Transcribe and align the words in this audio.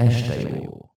Este 0.00 0.40
jó. 0.40 0.90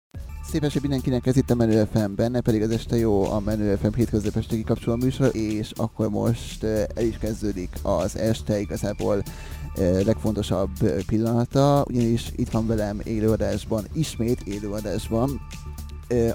Szép 0.45 0.65
eső 0.65 0.79
mindenkinek, 0.81 1.27
ez 1.27 1.37
itt 1.37 1.51
a 1.51 1.55
Menő 1.55 1.85
FM, 1.93 2.15
benne 2.15 2.41
pedig 2.41 2.63
az 2.63 2.71
este 2.71 2.97
jó 2.97 3.31
a 3.31 3.41
Menő 3.41 3.77
FM 3.77 3.95
hétköznapi 3.95 4.39
este 4.39 4.57
kikapcsoló 4.57 4.97
műsor, 4.97 5.37
és 5.37 5.71
akkor 5.75 6.09
most 6.09 6.63
uh, 6.63 6.83
el 6.95 7.05
is 7.05 7.19
kezdődik 7.19 7.69
az 7.83 8.17
este 8.17 8.61
igazából 8.61 9.23
uh, 9.77 10.05
legfontosabb 10.05 10.71
pillanata, 11.07 11.85
ugyanis 11.89 12.33
itt 12.37 12.51
van 12.51 12.67
velem 12.67 13.01
élőadásban, 13.05 13.85
ismét 13.93 14.41
élőadásban, 14.41 15.41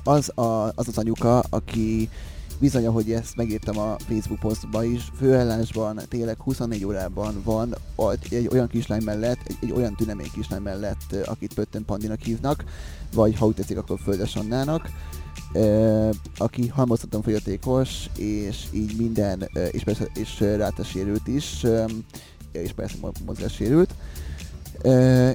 az, 0.03 0.37
a, 0.37 0.71
az 0.75 0.87
az 0.87 0.97
anyuka, 0.97 1.39
aki 1.39 2.09
bizony, 2.59 2.85
ahogy 2.85 3.11
ezt 3.11 3.35
megírtam 3.35 3.77
a 3.77 3.95
Facebook 4.07 4.39
posztba 4.39 4.83
is, 4.83 5.11
főállásban 5.17 5.99
tényleg 6.09 6.41
24 6.41 6.85
órában 6.85 7.41
van 7.43 7.75
egy 8.29 8.47
olyan 8.51 8.67
kislány 8.67 9.03
mellett, 9.03 9.39
egy, 9.47 9.57
egy 9.61 9.71
olyan 9.71 9.95
tünemény 9.95 10.31
kislány 10.33 10.61
mellett, 10.61 11.15
akit 11.25 11.53
Pötten 11.53 11.85
Pandinak 11.85 12.19
hívnak, 12.19 12.63
vagy 13.13 13.37
ha 13.37 13.45
úgy 13.45 13.55
tetszik, 13.55 13.77
akkor 13.77 13.99
Földes 13.99 14.35
Annának, 14.35 14.89
aki 16.37 16.67
halmozottan 16.67 17.21
fogyatékos, 17.21 18.09
és 18.17 18.65
így 18.71 18.95
minden, 18.97 19.49
és 19.71 19.83
persze 19.83 20.07
és 20.13 20.39
rátesérült 20.39 21.27
is, 21.27 21.65
és 22.51 22.71
persze 22.71 22.95
mozgássérült, 23.25 23.93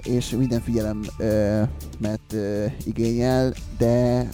és 0.02 0.30
minden 0.30 0.60
figyelemet 0.60 2.34
igényel, 2.84 3.54
de 3.78 4.28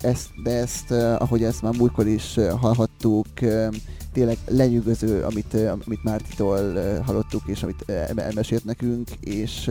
ezt, 0.00 0.28
de 0.42 0.50
ezt, 0.50 0.90
ahogy 0.90 1.42
ezt 1.42 1.62
már 1.62 1.74
múltkor 1.76 2.06
is 2.06 2.34
hallhattuk, 2.60 3.26
tényleg 4.12 4.38
lenyűgöző, 4.48 5.22
amit, 5.22 5.54
amit 5.54 6.04
Mártitól 6.04 6.72
hallottuk, 7.02 7.42
és 7.46 7.62
amit 7.62 7.84
elmesélt 8.16 8.64
nekünk, 8.64 9.10
és 9.20 9.70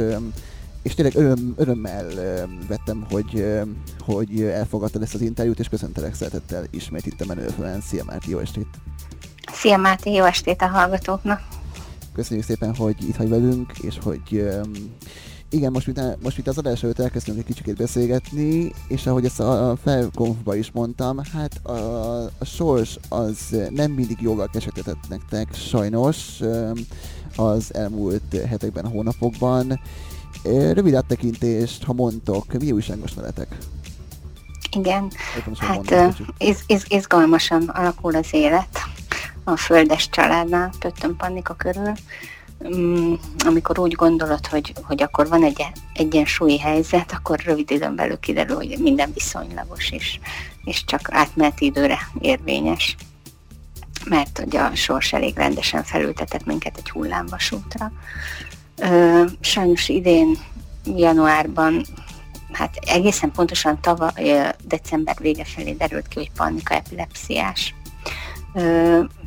és 0.82 0.96
tényleg 0.96 1.16
öröm, 1.16 1.54
örömmel 1.58 2.06
vettem, 2.68 3.06
hogy, 3.10 3.46
hogy 4.00 4.42
elfogadtad 4.42 5.02
ezt 5.02 5.14
az 5.14 5.22
interjút, 5.22 5.60
és 5.60 5.70
köszöntelek 5.70 6.14
szeretettel 6.14 6.64
ismét 6.70 7.06
itt 7.06 7.22
a 7.22 7.26
menőfően. 7.26 7.82
Szia 7.82 8.04
Márti, 8.04 8.30
jó 8.30 8.38
estét! 8.38 8.68
Szia 9.52 9.78
Máté, 9.78 10.14
jó 10.14 10.24
estét 10.24 10.62
a 10.62 10.68
hallgatóknak! 10.68 11.42
Köszönjük 12.14 12.46
szépen, 12.46 12.76
hogy 12.76 12.96
itt 13.08 13.16
vagy 13.16 13.30
velünk, 13.30 13.72
és 13.78 13.98
hogy 14.04 14.50
igen, 15.50 15.72
most 15.72 15.88
itt, 15.88 16.02
most 16.24 16.38
itt 16.38 16.48
az 16.48 16.58
adás 16.58 16.84
előtt 16.84 17.00
elkezdtünk 17.00 17.38
egy 17.38 17.46
kicsit 17.46 17.76
beszélgetni, 17.76 18.72
és 18.88 19.06
ahogy 19.06 19.26
ezt 19.26 19.40
a, 19.40 19.70
a 19.70 19.76
felkonfba 19.76 20.56
is 20.56 20.72
mondtam, 20.72 21.18
hát 21.34 21.66
a, 21.66 21.72
a 22.24 22.46
sors 22.46 22.98
az 23.10 23.56
nem 23.70 23.92
mindig 23.92 24.18
jóval 24.22 24.50
kesetetett 24.52 25.08
nektek, 25.10 25.54
sajnos 25.54 26.40
az 27.36 27.74
elmúlt 27.74 28.36
hetekben, 28.48 28.88
hónapokban. 28.88 29.80
Rövid 30.74 30.94
áttekintést, 30.94 31.84
ha 31.84 31.94
mondtok, 31.94 32.54
mi 32.54 32.72
újságos 32.72 33.14
veletek? 33.14 33.58
Igen, 34.72 35.12
hát 35.58 36.22
iz, 36.38 36.64
iz, 36.68 36.86
izgalmasan 36.88 37.68
alakul 37.68 38.16
az 38.16 38.28
élet 38.32 38.80
a 39.44 39.56
földes 39.56 40.10
családnál, 40.10 40.72
Pöttön 40.80 41.16
Pannika 41.16 41.54
körül. 41.54 41.94
Mm, 42.68 43.14
amikor 43.46 43.80
úgy 43.80 43.94
gondolod, 43.94 44.48
hogy, 44.48 44.74
hogy 44.84 45.02
akkor 45.02 45.28
van 45.28 45.44
egy 45.44 45.66
egyensúlyi 45.94 46.60
helyzet, 46.60 47.12
akkor 47.12 47.40
rövid 47.40 47.72
időn 47.72 47.96
belül 47.96 48.20
kiderül, 48.20 48.56
hogy 48.56 48.78
minden 48.80 49.12
viszonylagos, 49.14 49.92
és, 49.92 50.20
és 50.64 50.84
csak 50.86 51.02
átmeneti 51.12 51.66
időre 51.66 52.00
érvényes. 52.20 52.96
Mert 54.06 54.38
hogy 54.38 54.56
a 54.56 54.76
sors 54.76 55.14
elég 55.14 55.36
rendesen 55.36 55.84
felültetett 55.84 56.46
minket 56.46 56.78
egy 56.78 56.90
hullámvasútra. 56.90 57.92
Ö, 58.78 59.24
sajnos 59.40 59.90
idén, 59.90 60.38
januárban, 60.96 61.86
hát 62.52 62.76
egészen 62.76 63.32
pontosan 63.32 63.82
tavaly, 63.82 64.56
december 64.64 65.16
vége 65.20 65.46
felé 65.46 65.72
derült 65.74 66.08
ki, 66.08 66.18
hogy 66.18 66.32
panika 66.32 66.74
epilepsziás. 66.74 67.76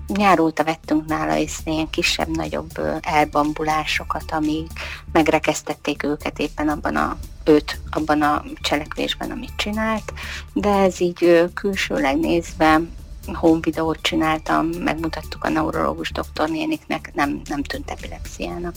Nyár 0.06 0.40
óta 0.40 0.64
vettünk 0.64 1.06
nála 1.06 1.36
észre 1.36 1.72
ilyen 1.72 1.90
kisebb-nagyobb 1.90 2.70
elbambulásokat, 3.00 4.32
amíg 4.32 4.66
megrekesztették 5.12 6.02
őket 6.02 6.38
éppen 6.38 6.68
abban 6.68 6.96
a 6.96 7.16
őt 7.44 7.80
abban 7.90 8.22
a 8.22 8.44
cselekvésben, 8.60 9.30
amit 9.30 9.56
csinált, 9.56 10.12
de 10.52 10.70
ez 10.70 11.00
így 11.00 11.50
külsőleg 11.54 12.18
nézve 12.18 12.80
home 13.26 13.60
videót 13.60 13.98
csináltam, 14.02 14.66
megmutattuk 14.66 15.44
a 15.44 15.48
neurológus 15.48 16.12
doktornéniknek, 16.12 17.10
nem, 17.14 17.40
nem 17.48 17.62
tűnt 17.62 17.90
epilepsziának. 17.90 18.74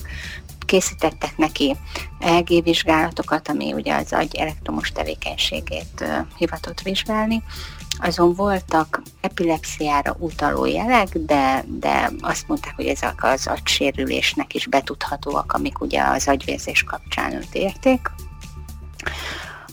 Készítettek 0.66 1.36
neki 1.36 1.76
EG 2.18 2.62
vizsgálatokat, 2.62 3.48
ami 3.48 3.72
ugye 3.72 3.94
az 3.94 4.12
agy 4.12 4.34
elektromos 4.34 4.92
tevékenységét 4.92 6.04
hivatott 6.36 6.80
vizsgálni, 6.80 7.42
azon 7.98 8.34
voltak 8.34 9.02
epilepsziára 9.20 10.16
utaló 10.18 10.64
jelek, 10.64 11.08
de, 11.18 11.64
de 11.66 12.10
azt 12.20 12.48
mondták, 12.48 12.74
hogy 12.76 12.86
ezek 12.86 13.24
az 13.24 13.46
agysérülésnek 13.46 14.54
is 14.54 14.66
betudhatóak, 14.66 15.52
amik 15.52 15.80
ugye 15.80 16.02
az 16.02 16.28
agyvérzés 16.28 16.82
kapcsán 16.82 17.32
őt 17.32 17.54
érték. 17.54 18.10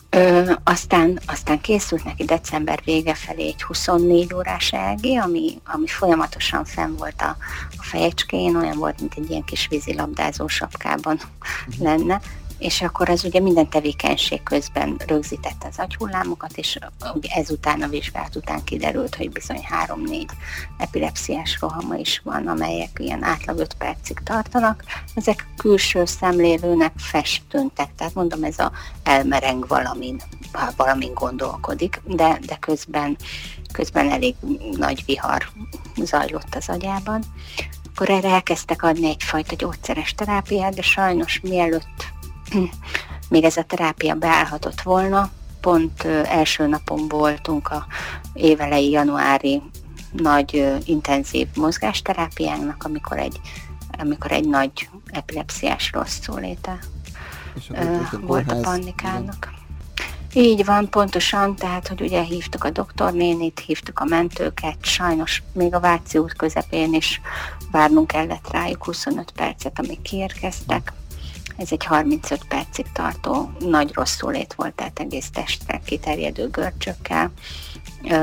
Ö, 0.10 0.52
aztán, 0.64 1.20
aztán 1.26 1.62
készült 1.62 2.04
neki 2.04 2.24
december 2.24 2.80
vége 2.86 3.14
felé 3.14 3.48
egy 3.48 3.64
24 3.64 4.34
órás 4.34 4.72
EG, 4.72 5.06
ami, 5.22 5.60
ami 5.66 5.88
folyamatosan 5.88 6.66
fenn 6.66 6.96
volt 6.96 7.22
a, 7.22 7.38
a 7.78 7.84
fejecskén, 7.84 8.56
olyan 8.56 8.78
volt, 8.78 9.00
mint 9.00 9.14
egy 9.18 9.30
ilyen 9.30 9.44
kis 9.44 9.68
vízilabdázó 9.68 10.48
sapkában 10.48 11.20
lenne, 11.80 12.22
és 12.64 12.82
akkor 12.82 13.10
az 13.10 13.24
ugye 13.24 13.40
minden 13.40 13.70
tevékenység 13.70 14.44
közben 14.44 14.96
rögzítette 15.08 15.68
az 15.68 15.80
agyhullámokat, 15.80 16.58
és 16.58 16.80
ugye 17.14 17.30
ezután 17.34 17.82
a 17.82 17.88
vizsgálat 17.88 18.36
után 18.36 18.64
kiderült, 18.64 19.16
hogy 19.16 19.32
bizony 19.32 19.66
3-4 19.86 20.28
epilepsziás 20.78 21.58
rohama 21.60 21.96
is 21.96 22.22
van, 22.24 22.48
amelyek 22.48 22.90
ilyen 22.98 23.24
átlag 23.24 23.60
5 23.60 23.74
percig 23.74 24.20
tartanak. 24.24 24.84
Ezek 25.16 25.48
külső 25.58 26.06
szemlélőnek 26.06 26.94
festőntek, 26.98 27.90
tehát 27.96 28.14
mondom, 28.14 28.44
ez 28.44 28.60
a 28.60 28.72
elmereng 29.04 29.68
valamin, 29.68 30.22
valamin 30.76 31.14
gondolkodik, 31.14 32.02
de, 32.06 32.40
de 32.46 32.56
közben, 32.56 33.18
közben 33.72 34.10
elég 34.10 34.36
nagy 34.78 35.06
vihar 35.06 35.50
zajlott 35.96 36.56
az 36.56 36.70
agyában. 36.70 37.24
Akkor 37.94 38.10
erre 38.10 38.30
elkezdtek 38.30 38.84
adni 38.84 39.08
egyfajta 39.08 39.56
gyógyszeres 39.56 40.14
terápiát, 40.16 40.74
de 40.74 40.82
sajnos 40.82 41.40
mielőtt 41.40 42.12
még 43.30 43.44
ez 43.44 43.58
a 43.58 43.64
terápia 43.64 44.16
beállhatott 44.16 44.82
volna. 44.82 45.30
Pont 45.62 46.04
első 46.26 46.68
napon 46.68 47.08
voltunk 47.08 47.68
a 47.68 47.86
évelei 48.34 48.90
januári 48.90 49.62
nagy 50.12 50.74
intenzív 50.86 51.48
mozgásterápiának, 51.56 52.84
amikor 52.84 53.18
egy, 53.18 53.40
amikor 54.00 54.32
egy 54.32 54.48
nagy 54.48 54.90
epilepsziás 55.06 55.92
rossz 55.92 56.20
szóléte 56.22 56.80
volt 58.22 58.52
a 58.52 58.60
pannikának. 58.62 59.52
Így 60.34 60.66
van, 60.66 60.90
pontosan, 60.90 61.56
tehát, 61.56 61.88
hogy 61.88 62.02
ugye 62.02 62.22
hívtuk 62.22 62.64
a 62.64 62.70
doktornénit, 62.70 63.60
hívtuk 63.66 64.00
a 64.00 64.06
mentőket, 64.06 64.78
sajnos 64.82 65.44
még 65.52 65.74
a 65.74 65.80
Váci 65.80 66.18
út 66.18 66.34
közepén 66.34 66.94
is 66.94 67.22
várnunk 67.72 68.08
kellett 68.08 68.52
rájuk 68.52 68.86
25 68.86 69.32
percet, 69.32 69.80
amíg 69.80 70.02
kiérkeztek. 70.02 70.94
Ez 71.58 71.72
egy 71.72 71.86
35 71.86 72.44
percig 72.48 72.86
tartó 72.94 73.52
nagy 73.60 73.94
rosszulét 73.94 74.54
volt, 74.54 74.74
tehát 74.74 75.00
egész 75.00 75.30
testre 75.30 75.82
kiterjedő 75.86 76.50
görcsökkel. 76.50 77.32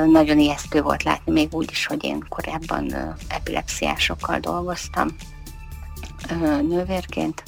Nagyon 0.07 0.39
ijesztő 0.39 0.83
volt 0.83 1.03
látni, 1.03 1.33
még 1.33 1.49
úgy 1.55 1.71
is, 1.71 1.87
hogy 1.87 2.05
én 2.05 2.25
korábban 2.29 3.17
epilepsziásokkal 3.29 4.39
dolgoztam 4.39 5.09
nővérként 6.69 7.43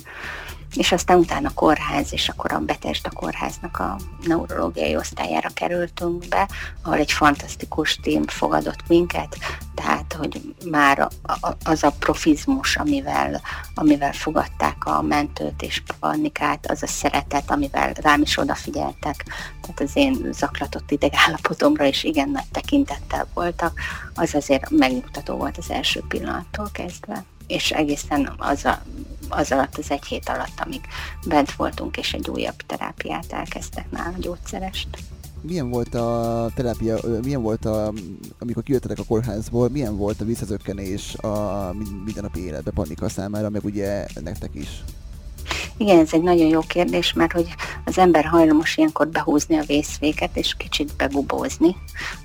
és 0.75 0.93
aztán 0.93 1.19
utána 1.19 1.51
kórház, 1.55 2.13
és 2.13 2.29
akkor 2.29 2.53
a 2.53 2.59
Betesda 2.59 3.11
kórháznak 3.11 3.79
a 3.79 3.97
neurológiai 4.27 4.97
osztályára 4.97 5.49
kerültünk 5.55 6.29
be, 6.29 6.49
ahol 6.83 6.99
egy 6.99 7.13
fantasztikus 7.13 7.97
tím 8.03 8.27
fogadott 8.27 8.89
minket, 8.89 9.37
tehát, 9.75 10.13
hogy 10.19 10.55
már 10.71 11.09
az 11.65 11.83
a 11.83 11.95
profizmus, 11.99 12.77
amivel, 12.77 13.41
amivel 13.75 14.13
fogadták 14.13 14.85
a 14.85 15.03
mentőt 15.03 15.63
és 15.63 15.83
panikát, 16.01 16.71
az 16.71 16.83
a 16.83 16.87
szeretet, 16.87 17.51
amivel 17.51 17.93
rám 17.93 18.23
is 18.23 18.39
odafigyeltek, 18.39 19.25
tehát 19.61 19.81
az 19.81 19.91
én 19.95 20.29
zaklatott 20.33 20.91
idegállapotomra 20.91 21.85
is 21.85 22.05
igen 22.05 22.31
nagy 22.31 22.49
tekintettel 22.51 23.27
voltak, 23.35 23.81
az 24.15 24.35
azért 24.35 24.71
megnyugtató 24.71 25.37
volt 25.37 25.59
az 25.59 25.71
első 25.71 26.03
pillanattól 26.09 26.71
kezdve 26.73 27.25
és 27.53 27.71
egészen 27.71 28.33
az, 28.39 28.65
a, 28.65 28.83
az 29.29 29.53
alatt, 29.53 29.79
az 29.79 29.91
egy 29.91 30.05
hét 30.05 30.29
alatt, 30.29 30.61
amíg 30.65 30.81
bent 31.27 31.53
voltunk, 31.53 31.97
és 31.97 32.13
egy 32.13 32.29
újabb 32.29 32.57
terápiát 32.67 33.33
elkezdtek 33.33 33.91
nála 33.91 34.17
gyógyszerest. 34.19 34.89
Milyen 35.41 35.71
volt 35.71 35.95
a 35.95 36.51
terápia, 36.55 36.99
milyen 37.23 37.43
volt 37.43 37.65
a, 37.65 37.93
amikor 38.39 38.63
kijöttetek 38.63 38.99
a 38.99 39.05
kórházból, 39.05 39.69
milyen 39.69 39.97
volt 39.97 40.21
a 40.21 40.25
visszazökkenés 40.25 41.15
a 41.15 41.75
mindennapi 42.05 42.45
életbe 42.45 42.71
Panika 42.71 43.09
számára, 43.09 43.51
meg 43.51 43.65
ugye 43.65 44.07
nektek 44.21 44.55
is? 44.55 44.83
Igen, 45.77 45.99
ez 45.99 46.13
egy 46.13 46.23
nagyon 46.23 46.47
jó 46.47 46.61
kérdés, 46.61 47.13
mert 47.13 47.33
hogy 47.33 47.55
az 47.85 47.99
ember 47.99 48.25
hajlamos 48.25 48.77
ilyenkor 48.77 49.09
behúzni 49.09 49.59
a 49.59 49.65
vészvéget, 49.67 50.37
és 50.37 50.55
kicsit 50.57 50.97
begubózni, 50.97 51.77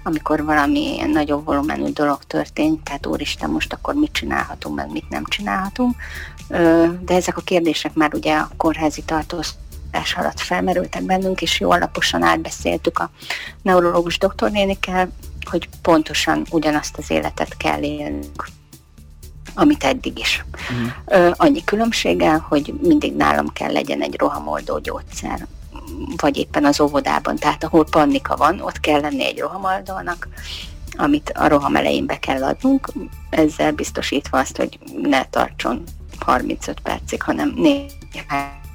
amikor 0.03 0.45
valami 0.45 1.01
nagyobb 1.11 1.45
volumenű 1.45 1.89
dolog 1.89 2.23
történik, 2.23 2.83
tehát 2.83 3.05
úristen, 3.05 3.49
most 3.49 3.73
akkor 3.73 3.94
mit 3.94 4.11
csinálhatunk, 4.11 4.75
meg 4.75 4.91
mit 4.91 5.09
nem 5.09 5.23
csinálhatunk. 5.23 5.95
De 7.01 7.13
ezek 7.13 7.38
a 7.38 7.41
kérdések 7.41 7.94
már 7.94 8.13
ugye 8.13 8.35
a 8.35 8.49
kórházi 8.57 9.03
tartóztatás 9.03 10.13
alatt 10.15 10.39
felmerültek 10.39 11.03
bennünk, 11.03 11.41
és 11.41 11.59
jó 11.59 11.71
alaposan 11.71 12.23
átbeszéltük 12.23 13.00
a 13.00 13.09
neurológus 13.61 14.17
doktornénikkel, 14.17 15.09
hogy 15.50 15.69
pontosan 15.81 16.45
ugyanazt 16.50 16.97
az 16.97 17.11
életet 17.11 17.57
kell 17.57 17.81
élnünk 17.81 18.47
amit 19.57 19.83
eddig 19.83 20.19
is. 20.19 20.45
Ö, 21.06 21.31
annyi 21.36 21.63
különbséggel, 21.63 22.45
hogy 22.50 22.74
mindig 22.81 23.15
nálam 23.15 23.54
kell 23.54 23.71
legyen 23.71 24.01
egy 24.01 24.15
rohamoldó 24.18 24.80
gyógyszer, 24.80 25.48
vagy 26.15 26.38
éppen 26.38 26.65
az 26.65 26.80
óvodában, 26.80 27.36
tehát 27.36 27.63
ahol 27.63 27.86
pannika 27.86 28.36
van, 28.36 28.59
ott 28.59 28.80
kell 28.80 29.00
lenni 29.00 29.25
egy 29.25 29.39
rohamoldónak, 29.39 30.27
amit 30.98 31.30
a 31.30 31.48
roham 31.48 31.75
elején 31.75 32.06
be 32.06 32.19
kell 32.19 32.44
adnunk, 32.44 32.92
ezzel 33.30 33.71
biztosítva 33.71 34.39
azt, 34.39 34.57
hogy 34.57 34.80
ne 35.01 35.25
tartson 35.25 35.83
35 36.19 36.80
percig, 36.80 37.21
hanem 37.21 37.53
4 37.56 37.95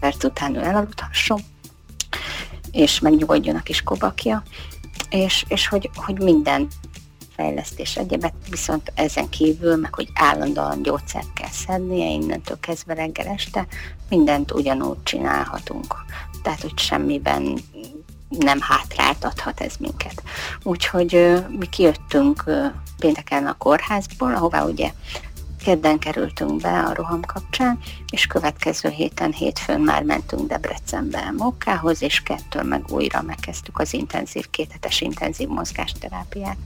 perc 0.00 0.24
után 0.24 0.58
elaludhasson, 0.58 1.40
és 2.70 3.00
megnyugodjon 3.00 3.56
a 3.56 3.62
kis 3.62 3.82
kobakja, 3.82 4.42
és, 5.10 5.44
és 5.48 5.68
hogy, 5.68 5.90
hogy 5.94 6.18
minden 6.18 6.68
fejlesztés 7.36 7.96
egyebet, 7.96 8.34
viszont 8.50 8.92
ezen 8.94 9.28
kívül, 9.28 9.76
meg 9.76 9.94
hogy 9.94 10.08
állandóan 10.14 10.82
gyógyszert 10.82 11.32
kell 11.34 11.50
szednie, 11.50 12.10
innentől 12.10 12.60
kezdve 12.60 12.94
reggel 12.94 13.26
este, 13.26 13.66
mindent 14.08 14.52
ugyanúgy 14.52 15.02
csinálhatunk. 15.02 15.94
Tehát, 16.42 16.60
hogy 16.60 16.78
semmiben 16.78 17.58
nem 18.28 18.60
hátráltathat 18.60 19.60
ez 19.60 19.74
minket. 19.78 20.22
Úgyhogy 20.62 21.42
mi 21.58 21.66
kijöttünk 21.66 22.44
pénteken 22.98 23.46
a 23.46 23.56
kórházból, 23.58 24.34
ahová 24.34 24.64
ugye 24.64 24.92
Kedden 25.62 25.98
kerültünk 25.98 26.60
be 26.60 26.80
a 26.80 26.94
roham 26.94 27.20
kapcsán, 27.20 27.78
és 28.10 28.26
következő 28.26 28.88
héten, 28.88 29.32
hétfőn 29.32 29.80
már 29.80 30.02
mentünk 30.02 30.48
Debrecenbe 30.48 31.30
Mokkához, 31.36 32.02
és 32.02 32.20
kettől 32.20 32.62
meg 32.62 32.84
újra 32.88 33.22
megkezdtük 33.22 33.78
az 33.78 33.92
intenzív, 33.92 34.50
kéthetes 34.50 35.00
intenzív 35.00 35.48
mozgásterápiát. 35.48 36.56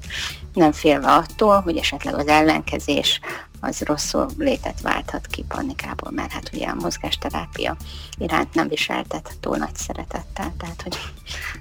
Nem 0.53 0.73
félve 0.73 1.13
attól, 1.13 1.61
hogy 1.61 1.77
esetleg 1.77 2.15
az 2.15 2.27
ellenkezés 2.27 3.21
az 3.61 3.81
rosszul 3.81 4.27
létet 4.39 4.81
válthat 4.81 5.27
ki 5.27 5.45
panikából, 5.49 6.11
mert 6.11 6.33
hát 6.33 6.51
ugye 6.55 6.67
a 6.67 6.75
mozgásterápia 6.75 7.77
iránt 8.19 8.55
nem 8.55 8.69
viseltet 8.69 9.37
túl 9.41 9.57
nagy 9.57 9.77
szeretettel, 9.77 10.55
tehát 10.59 10.83
hogy 10.83 10.97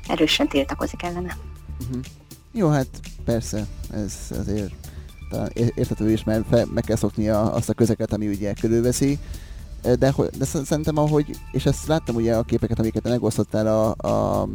erősen 0.07 0.47
tiltakozik 0.47 1.03
ellene. 1.03 1.37
Uh-huh. 1.81 2.03
Jó, 2.51 2.69
hát 2.69 2.87
persze, 3.25 3.65
ez 3.93 4.13
azért 4.29 4.84
érthető 5.53 6.11
is, 6.11 6.23
mert 6.23 6.45
fel, 6.49 6.65
meg 6.73 6.83
kell 6.83 6.95
szokni 6.95 7.29
a, 7.29 7.55
azt 7.55 7.69
a 7.69 7.73
közeket, 7.73 8.13
ami 8.13 8.27
ugye 8.27 8.53
körülveszi. 8.53 9.19
De, 9.81 10.13
de 10.37 10.45
szerintem 10.45 10.97
ahogy, 10.97 11.25
és 11.51 11.65
ezt 11.65 11.87
láttam 11.87 12.15
ugye 12.15 12.35
a 12.35 12.43
képeket, 12.43 12.79
amiket 12.79 13.03
megosztottál 13.03 13.67
a, 13.67 14.07
a 14.07 14.47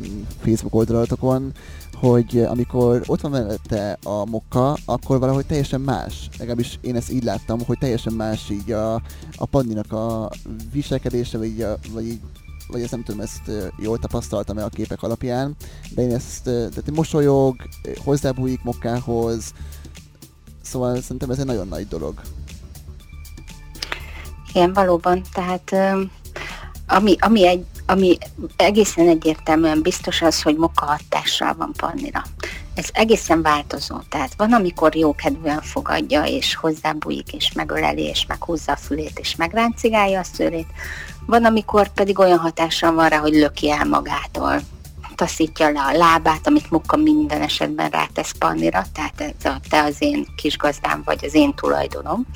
Facebook 0.43 0.75
oldalatokon, 0.75 1.53
hogy 1.95 2.39
amikor 2.49 3.03
ott 3.07 3.21
van 3.21 3.31
mellette 3.31 3.99
a 4.05 4.25
mokka, 4.25 4.77
akkor 4.85 5.19
valahogy 5.19 5.47
teljesen 5.47 5.81
más. 5.81 6.29
Legalábbis 6.39 6.79
én 6.81 6.97
ezt 6.97 7.13
így 7.13 7.25
láttam, 7.25 7.59
hogy 7.67 7.79
teljesen 7.79 8.13
más 8.13 8.51
így 8.51 8.73
a, 8.73 8.95
a 9.37 9.47
pandinak 9.51 9.93
a 9.93 10.31
viselkedése, 10.73 11.39
vagy, 11.39 11.47
így 11.47 11.61
a, 11.61 11.79
vagy 11.93 12.07
így 12.07 12.21
vagy 12.71 12.83
ezt 12.83 12.91
nem 12.91 13.03
tudom, 13.03 13.21
ezt 13.21 13.73
jól 13.79 13.99
tapasztaltam-e 13.99 14.65
a 14.65 14.69
képek 14.69 15.03
alapján, 15.03 15.57
de 15.95 16.03
én 16.03 16.15
ezt, 16.15 16.43
tehát 16.43 16.91
mosolyog, 16.95 17.57
hozzábújik 18.05 18.63
mokkához, 18.63 19.53
Szóval 20.71 21.01
szerintem 21.01 21.31
ez 21.31 21.39
egy 21.39 21.47
nagyon 21.47 21.69
nagy 21.69 21.89
dolog. 21.89 22.21
Igen, 24.53 24.73
valóban. 24.73 25.23
Tehát 25.33 25.75
ami, 26.87 27.17
ami, 27.19 27.47
egy, 27.47 27.65
ami 27.87 28.19
egészen 28.57 29.09
egyértelműen 29.09 29.83
biztos 29.83 30.23
az, 30.23 30.43
hogy 30.43 30.57
moka 30.57 30.85
hatással 30.85 31.55
van 31.55 31.73
Pannira. 31.77 32.23
Ez 32.75 32.89
egészen 32.93 33.43
változó. 33.43 33.99
Tehát 34.09 34.35
van, 34.37 34.53
amikor 34.53 34.97
jókedvűen 34.97 35.63
fogadja, 35.63 36.25
és 36.25 36.55
hozzábújik, 36.55 37.33
és 37.33 37.53
megöleli, 37.53 38.03
és 38.03 38.27
meghúzza 38.27 38.73
a 38.73 38.77
fülét, 38.77 39.19
és 39.19 39.37
megráncigálja 39.37 40.21
a 40.21 40.25
szőrét. 40.35 40.69
Van, 41.27 41.45
amikor 41.45 41.89
pedig 41.89 42.19
olyan 42.19 42.39
hatással 42.39 42.93
van 42.93 43.09
rá, 43.09 43.19
hogy 43.19 43.35
löki 43.35 43.71
el 43.71 43.85
magától 43.85 44.61
taszítja 45.21 45.71
le 45.71 45.81
a 45.81 45.97
lábát, 45.97 46.47
amit 46.47 46.71
Mukka 46.71 46.97
minden 46.97 47.43
esetben 47.43 47.91
rátesz 47.91 48.33
Pannira, 48.39 48.85
tehát 48.93 49.21
ez 49.21 49.45
a, 49.45 49.61
te 49.69 49.83
az 49.83 49.97
én 49.99 50.27
kis 50.37 50.57
gazdám 50.57 51.03
vagy 51.05 51.25
az 51.25 51.35
én 51.35 51.55
tulajdonom, 51.55 52.27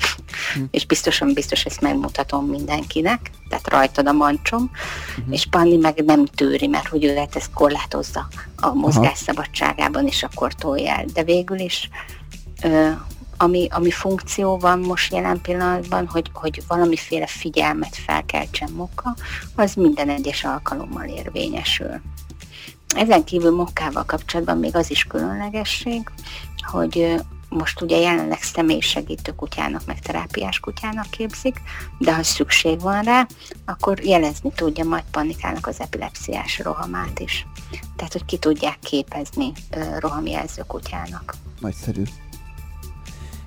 hm. 0.53 0.63
és 0.71 0.85
biztosan 0.85 1.33
biztos 1.33 1.65
ezt 1.65 1.81
megmutatom 1.81 2.45
mindenkinek, 2.45 3.31
tehát 3.49 3.69
rajtad 3.69 4.07
a 4.07 4.11
mancsom, 4.11 4.71
hm. 5.15 5.31
és 5.31 5.45
Panni 5.45 5.77
meg 5.77 6.03
nem 6.05 6.25
tűri, 6.25 6.67
mert 6.67 6.87
hogy 6.87 7.03
ő 7.03 7.13
lehet 7.13 7.35
ezt 7.35 7.53
korlátozza 7.53 8.27
a 8.55 8.73
mozgás 8.73 9.17
szabadságában, 9.17 10.07
és 10.07 10.23
akkor 10.23 10.53
tolja 10.53 10.91
el. 10.91 11.05
De 11.13 11.23
végül 11.23 11.59
is 11.59 11.89
ö, 12.63 12.89
ami, 13.37 13.67
ami 13.71 13.91
funkció 13.91 14.57
van 14.57 14.79
most 14.79 15.13
jelen 15.13 15.41
pillanatban, 15.41 16.07
hogy, 16.07 16.29
hogy 16.33 16.63
valamiféle 16.67 17.27
figyelmet 17.27 17.95
felkeltsen 17.95 18.69
Mokka, 18.71 19.15
az 19.55 19.73
minden 19.73 20.09
egyes 20.09 20.43
alkalommal 20.43 21.05
érvényesül. 21.05 22.01
Ezen 22.95 23.23
kívül 23.23 23.55
mokkával 23.55 24.03
kapcsolatban 24.03 24.57
még 24.57 24.75
az 24.75 24.91
is 24.91 25.03
különlegesség, 25.03 26.09
hogy 26.71 27.15
most 27.49 27.81
ugye 27.81 27.97
jelenleg 27.97 28.41
személysegítő 28.41 29.31
kutyának, 29.31 29.85
meg 29.85 29.99
terápiás 29.99 30.59
kutyának 30.59 31.09
képzik, 31.09 31.61
de 31.97 32.15
ha 32.15 32.23
szükség 32.23 32.79
van 32.79 33.03
rá, 33.03 33.27
akkor 33.65 33.99
jelezni 33.99 34.51
tudja 34.55 34.83
majd 34.83 35.03
panikának 35.11 35.67
az 35.67 35.79
epilepsziás 35.79 36.59
rohamát 36.59 37.19
is. 37.19 37.47
Tehát, 37.95 38.11
hogy 38.11 38.25
ki 38.25 38.37
tudják 38.37 38.79
képezni 38.79 39.51
rohamjelző 39.99 40.63
kutyának. 40.67 41.35
Nagyszerű. 41.59 42.03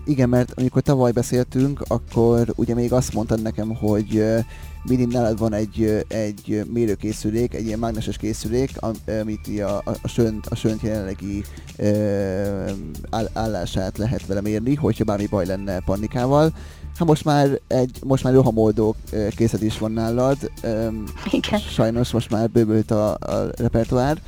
Igen, 0.04 0.28
mert 0.28 0.52
amikor 0.56 0.82
tavaly 0.82 1.12
beszéltünk, 1.12 1.82
akkor 1.86 2.52
ugye 2.56 2.74
még 2.74 2.92
azt 2.92 3.12
mondtad 3.12 3.42
nekem, 3.42 3.74
hogy 3.74 4.24
mindig 4.84 5.08
nálad 5.08 5.38
van 5.38 5.52
egy, 5.52 6.04
egy 6.08 6.64
mérőkészülék, 6.72 7.54
egy 7.54 7.66
ilyen 7.66 7.78
mágneses 7.78 8.16
készülék, 8.16 8.70
amit 9.20 9.60
a, 9.60 9.76
a, 9.84 9.96
a, 10.02 10.08
sönt, 10.08 10.46
a 10.46 10.54
sönt 10.54 10.82
jelenlegi 10.82 11.44
áll, 13.10 13.28
állását 13.32 13.98
lehet 13.98 14.26
vele 14.26 14.40
mérni, 14.40 14.74
hogyha 14.74 15.04
bármi 15.04 15.26
baj 15.26 15.46
lenne 15.46 15.80
pannikával. 15.80 16.52
Hát 16.98 17.08
most 17.08 17.24
már 17.24 17.60
egy, 17.66 17.98
most 18.04 18.24
már 18.24 18.32
rohamoldó 18.32 18.96
készlet 19.36 19.62
is 19.62 19.78
van 19.78 19.92
nálad. 19.92 20.50
Igen. 21.30 21.60
Sajnos 21.60 22.10
most 22.10 22.30
már 22.30 22.50
bővült 22.50 22.90
a, 22.90 23.12
a 23.12 23.50
repertoár. 23.56 24.22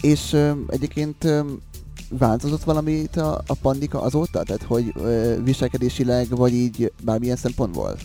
És 0.00 0.36
egyébként 0.68 1.26
változott 2.18 2.64
valamit 2.64 3.16
a, 3.16 3.42
a 3.46 3.54
pandika 3.62 4.02
azóta? 4.02 4.42
Tehát, 4.42 4.62
hogy 4.62 4.92
ö, 4.96 5.34
viselkedésileg, 5.42 6.26
vagy 6.28 6.52
így 6.52 6.92
bármilyen 7.02 7.36
szempontból? 7.36 7.96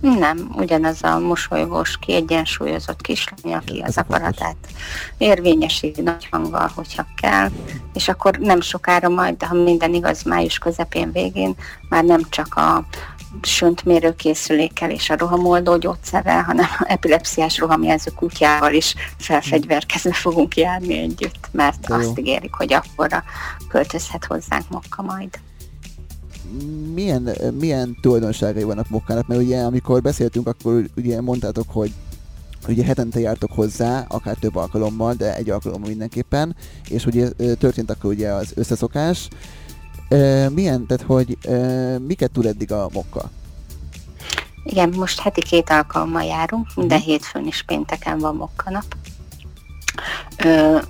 Nem, 0.00 0.54
ugyanaz 0.56 1.02
a 1.02 1.18
mosolygós, 1.18 1.98
kiegyensúlyozott 1.98 3.00
kislány, 3.00 3.54
aki 3.54 3.82
az 3.86 3.96
akaratát 3.98 4.56
érvényesíti 5.18 6.00
nagy 6.02 6.28
hanggal, 6.30 6.70
hogyha 6.74 7.06
kell, 7.20 7.50
és 7.94 8.08
akkor 8.08 8.36
nem 8.36 8.60
sokára 8.60 9.08
majd, 9.08 9.42
ha 9.42 9.54
minden 9.54 9.94
igaz, 9.94 10.22
május 10.22 10.58
közepén 10.58 11.12
végén 11.12 11.54
már 11.88 12.04
nem 12.04 12.20
csak 12.28 12.54
a 12.54 12.84
söntmérőkészülékkel 13.42 14.90
és 14.90 15.10
a 15.10 15.16
rohamoldó 15.16 15.76
gyógyszerrel, 15.76 16.42
hanem 16.42 16.66
a 16.78 16.84
epilepsziás 16.86 17.58
rohamjelző 17.58 18.10
kutyával 18.10 18.72
is 18.72 18.94
felfegyverkezve 19.18 20.12
fogunk 20.12 20.56
járni 20.56 20.98
együtt, 20.98 21.48
mert 21.50 21.86
Jó. 21.88 21.94
azt 21.94 22.18
ígérik, 22.18 22.54
hogy 22.54 22.72
akkorra 22.72 23.24
költözhet 23.68 24.24
hozzánk 24.24 24.68
Mokka 24.68 25.02
majd. 25.02 25.28
Milyen, 26.94 27.30
milyen 27.58 27.96
tulajdonságai 28.00 28.62
vannak 28.62 28.88
Mokkának? 28.88 29.26
Mert 29.26 29.40
ugye 29.40 29.60
amikor 29.60 30.02
beszéltünk, 30.02 30.46
akkor 30.46 30.84
ugye 30.96 31.20
mondtátok, 31.20 31.70
hogy 31.70 31.92
ugye 32.68 32.84
hetente 32.84 33.20
jártok 33.20 33.52
hozzá, 33.52 34.04
akár 34.08 34.36
több 34.36 34.56
alkalommal, 34.56 35.14
de 35.14 35.36
egy 35.36 35.50
alkalommal 35.50 35.88
mindenképpen, 35.88 36.56
és 36.88 37.06
ugye 37.06 37.28
történt 37.58 37.90
akkor 37.90 38.10
ugye 38.10 38.28
az 38.28 38.52
összeszokás, 38.54 39.28
milyen, 40.54 40.86
tehát 40.86 41.04
hogy 41.06 41.38
miket 42.06 42.30
tud 42.30 42.46
eddig 42.46 42.72
a 42.72 42.88
mokka? 42.92 43.30
Igen, 44.64 44.88
most 44.96 45.20
heti 45.20 45.42
két 45.42 45.70
alkalommal 45.70 46.22
járunk, 46.22 46.66
minden 46.74 46.98
uh-huh. 46.98 47.12
hétfőn 47.12 47.46
és 47.46 47.62
pénteken 47.62 48.18
van 48.18 48.34
mokkanap. 48.34 48.84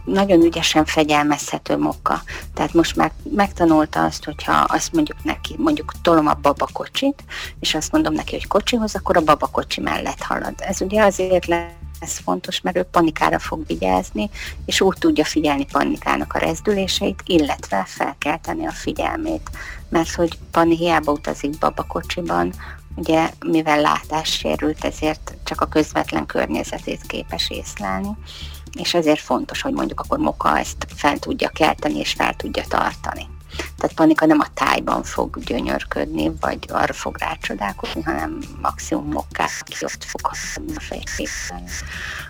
Nagyon 0.05 0.43
ügyesen 0.43 0.85
fegyelmezhető 0.85 1.77
mokka. 1.77 2.23
Tehát 2.55 2.73
most 2.73 2.97
már 2.97 3.13
megtanulta 3.31 4.05
azt, 4.05 4.25
hogyha 4.25 4.53
azt 4.53 4.93
mondjuk 4.93 5.25
neki, 5.25 5.55
mondjuk 5.59 5.93
tolom 6.03 6.27
a 6.27 6.39
babakocsit, 6.43 7.25
és 7.61 7.75
azt 7.75 7.93
mondom 7.93 8.15
neki, 8.15 8.33
hogy 8.33 8.47
kocsihoz, 8.47 8.95
akkor 8.95 9.17
a 9.17 9.21
babakocsi 9.21 9.81
mellett 9.81 10.23
halad. 10.23 10.55
Ez 10.57 10.81
ugye 10.81 11.03
azért 11.03 11.47
lesz 11.47 12.21
fontos, 12.25 12.61
mert 12.61 12.77
ő 12.77 12.83
panikára 12.83 13.39
fog 13.39 13.67
vigyázni, 13.67 14.31
és 14.67 14.81
úgy 14.81 14.97
tudja 14.99 15.25
figyelni 15.25 15.67
panikának 15.73 16.33
a 16.35 16.39
rezdüléseit, 16.39 17.23
illetve 17.27 17.85
felkelteni 17.87 18.67
a 18.67 18.73
figyelmét. 18.73 19.51
Mert 19.89 20.15
hogy 20.15 20.39
Pani 20.51 20.77
hiába 20.77 21.13
utazik 21.13 21.59
babakocsiban, 21.59 22.53
ugye 22.97 23.31
mivel 23.47 23.81
látás 23.81 24.29
sérült, 24.29 24.85
ezért 24.85 25.35
csak 25.45 25.61
a 25.61 25.67
közvetlen 25.67 26.27
környezetét 26.27 27.01
képes 27.07 27.51
észlelni 27.51 28.17
és 28.75 28.95
ezért 28.95 29.21
fontos, 29.21 29.63
hogy 29.63 29.73
mondjuk 29.73 30.01
akkor 30.01 30.19
Moka 30.19 30.59
ezt 30.59 30.87
fel 30.95 31.19
tudja 31.19 31.49
kelteni 31.49 31.99
és 31.99 32.13
fel 32.13 32.35
tudja 32.35 32.65
tartani. 32.69 33.29
Tehát 33.57 33.97
Panika 33.97 34.27
nem 34.27 34.41
a 34.41 34.47
tájban 34.55 35.03
fog 35.03 35.39
gyönyörködni, 35.45 36.33
vagy 36.41 36.59
arra 36.69 36.93
fog 36.93 37.19
rácsodálkozni, 37.19 38.03
hanem 38.03 38.39
maximum 38.61 39.09
mokkát 39.11 39.51
ott 39.81 40.05
fog. 40.05 40.31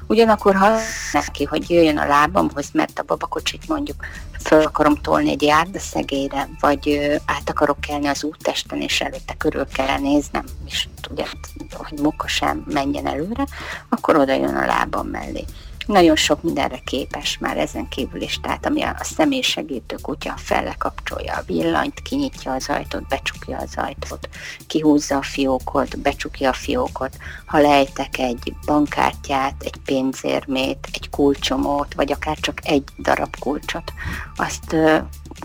Ugyanakkor 0.06 0.54
ha 0.54 0.76
neki, 1.12 1.44
hogy 1.44 1.70
jöjjön 1.70 1.98
a 1.98 2.06
lábamhoz, 2.06 2.68
mert 2.72 2.98
a 2.98 3.02
babakocsit 3.02 3.68
mondjuk 3.68 4.06
föl 4.40 4.62
akarom 4.62 4.94
tolni 4.94 5.30
egy 5.30 5.42
járdaszegélyre, 5.42 6.48
vagy 6.60 7.10
át 7.26 7.50
akarok 7.50 7.80
kelni 7.80 8.06
az 8.06 8.24
úttesten, 8.24 8.80
és 8.80 9.00
előtte 9.00 9.34
körül 9.34 9.66
kell 9.66 9.98
néznem, 9.98 10.44
és 10.66 10.88
ugye, 11.10 11.24
hogy 11.72 11.98
moka 11.98 12.28
sem 12.28 12.64
menjen 12.66 13.06
előre, 13.06 13.46
akkor 13.88 14.16
oda 14.16 14.32
jön 14.32 14.56
a 14.56 14.66
lábam 14.66 15.06
mellé 15.06 15.44
nagyon 15.86 16.16
sok 16.16 16.42
mindenre 16.42 16.80
képes 16.84 17.38
már 17.38 17.56
ezen 17.56 17.88
kívül 17.88 18.20
is, 18.20 18.40
tehát 18.40 18.66
ami 18.66 18.82
a 18.82 18.96
személysegítő 19.00 19.96
kutya 20.02 20.34
fellekapcsolja 20.36 21.34
a 21.34 21.42
villanyt, 21.46 22.02
kinyitja 22.02 22.52
az 22.52 22.68
ajtót, 22.68 23.08
becsukja 23.08 23.58
az 23.58 23.72
ajtót, 23.76 24.28
kihúzza 24.66 25.16
a 25.16 25.22
fiókot, 25.22 25.98
becsukja 25.98 26.48
a 26.48 26.52
fiókot, 26.52 27.16
ha 27.46 27.60
lejtek 27.60 28.18
egy 28.18 28.52
bankkártyát, 28.66 29.62
egy 29.62 29.76
pénzérmét, 29.84 30.88
egy 30.92 31.10
kulcsomót, 31.10 31.94
vagy 31.94 32.12
akár 32.12 32.36
csak 32.36 32.60
egy 32.62 32.84
darab 32.98 33.38
kulcsot, 33.38 33.92
azt 34.36 34.76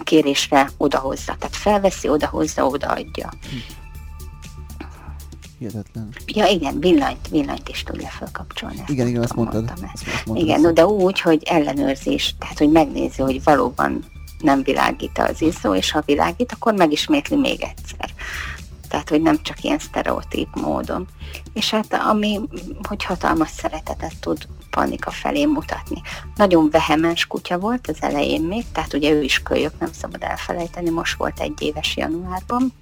kérésre 0.04 0.70
odahozza. 0.78 1.36
Tehát 1.40 1.56
felveszi, 1.56 2.10
odahozza, 2.10 2.68
odaadja. 2.68 3.30
Hm 3.50 3.79
hihetetlen. 5.60 6.10
Ja 6.26 6.46
igen, 6.46 6.80
villanyt, 6.80 7.28
villanyt 7.28 7.70
is 7.70 7.84
tudja 7.84 8.08
felkapcsolni. 8.08 8.84
Igen, 8.88 9.08
igen, 9.08 9.22
azt 9.22 9.36
mondtad. 9.36 9.72
Ezt, 9.94 10.08
ezt 10.08 10.26
mondtad 10.26 10.48
igen, 10.48 10.62
no, 10.62 10.72
de 10.72 10.86
úgy, 10.86 11.20
hogy 11.20 11.44
ellenőrzés, 11.44 12.36
tehát 12.40 12.58
hogy 12.58 12.72
megnézi, 12.72 13.22
hogy 13.22 13.44
valóban 13.44 14.04
nem 14.40 14.64
világít 14.64 15.18
az 15.18 15.42
izzó, 15.42 15.76
és 15.76 15.92
ha 15.92 16.02
világít, 16.06 16.52
akkor 16.52 16.74
megismétli 16.74 17.36
még 17.36 17.62
egyszer. 17.62 18.10
Tehát, 18.88 19.10
hogy 19.10 19.22
nem 19.22 19.42
csak 19.42 19.64
ilyen 19.64 19.80
sztereotíp 19.80 20.48
módon. 20.56 21.08
És 21.54 21.70
hát 21.70 21.94
ami, 21.94 22.40
hogy 22.88 23.04
hatalmas 23.04 23.50
szeretetet 23.50 24.14
tud 24.20 24.48
panika 24.70 25.12
felé 25.12 25.46
mutatni. 25.46 26.02
Nagyon 26.36 26.70
vehemens 26.70 27.26
kutya 27.26 27.60
volt 27.60 27.88
az 27.88 27.98
elején 28.00 28.42
még, 28.42 28.66
tehát 28.72 28.94
ugye 28.94 29.12
ő 29.12 29.22
is 29.22 29.44
kölyök, 29.44 29.80
nem 29.80 29.92
szabad 29.92 30.24
elfelejteni, 30.24 30.90
most 30.90 31.18
volt 31.18 31.40
egy 31.40 31.62
éves 31.62 31.98
januárban, 31.98 32.74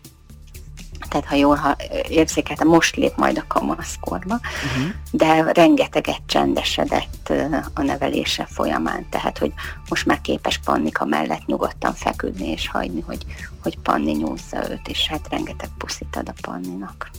tehát 1.10 1.26
ha 1.26 1.36
jól 1.36 1.56
ha 1.56 1.76
érzékelte, 2.10 2.64
most 2.64 2.96
lép 2.96 3.18
majd 3.18 3.38
a 3.38 3.46
kamaszkorba, 3.48 4.34
uh-huh. 4.34 4.94
de 5.12 5.52
rengeteget 5.52 6.22
csendesedett 6.26 7.34
a 7.74 7.82
nevelése 7.82 8.46
folyamán, 8.46 9.06
tehát 9.10 9.38
hogy 9.38 9.54
most 9.90 10.06
már 10.06 10.22
képes 10.22 10.58
Pannika 10.58 11.06
mellett 11.06 11.46
nyugodtan 11.46 11.94
feküdni 11.94 12.48
és 12.48 12.68
hagyni, 12.68 13.02
hogy, 13.02 13.26
hogy 13.64 13.78
Panni 13.80 14.12
nyúzza 14.12 14.70
őt, 14.72 14.88
és 14.88 15.08
hát 15.08 15.28
rengeteg 15.30 15.70
puszit 15.78 16.16
ad 16.16 16.30
a 16.30 16.34
Panninak. 16.42 17.10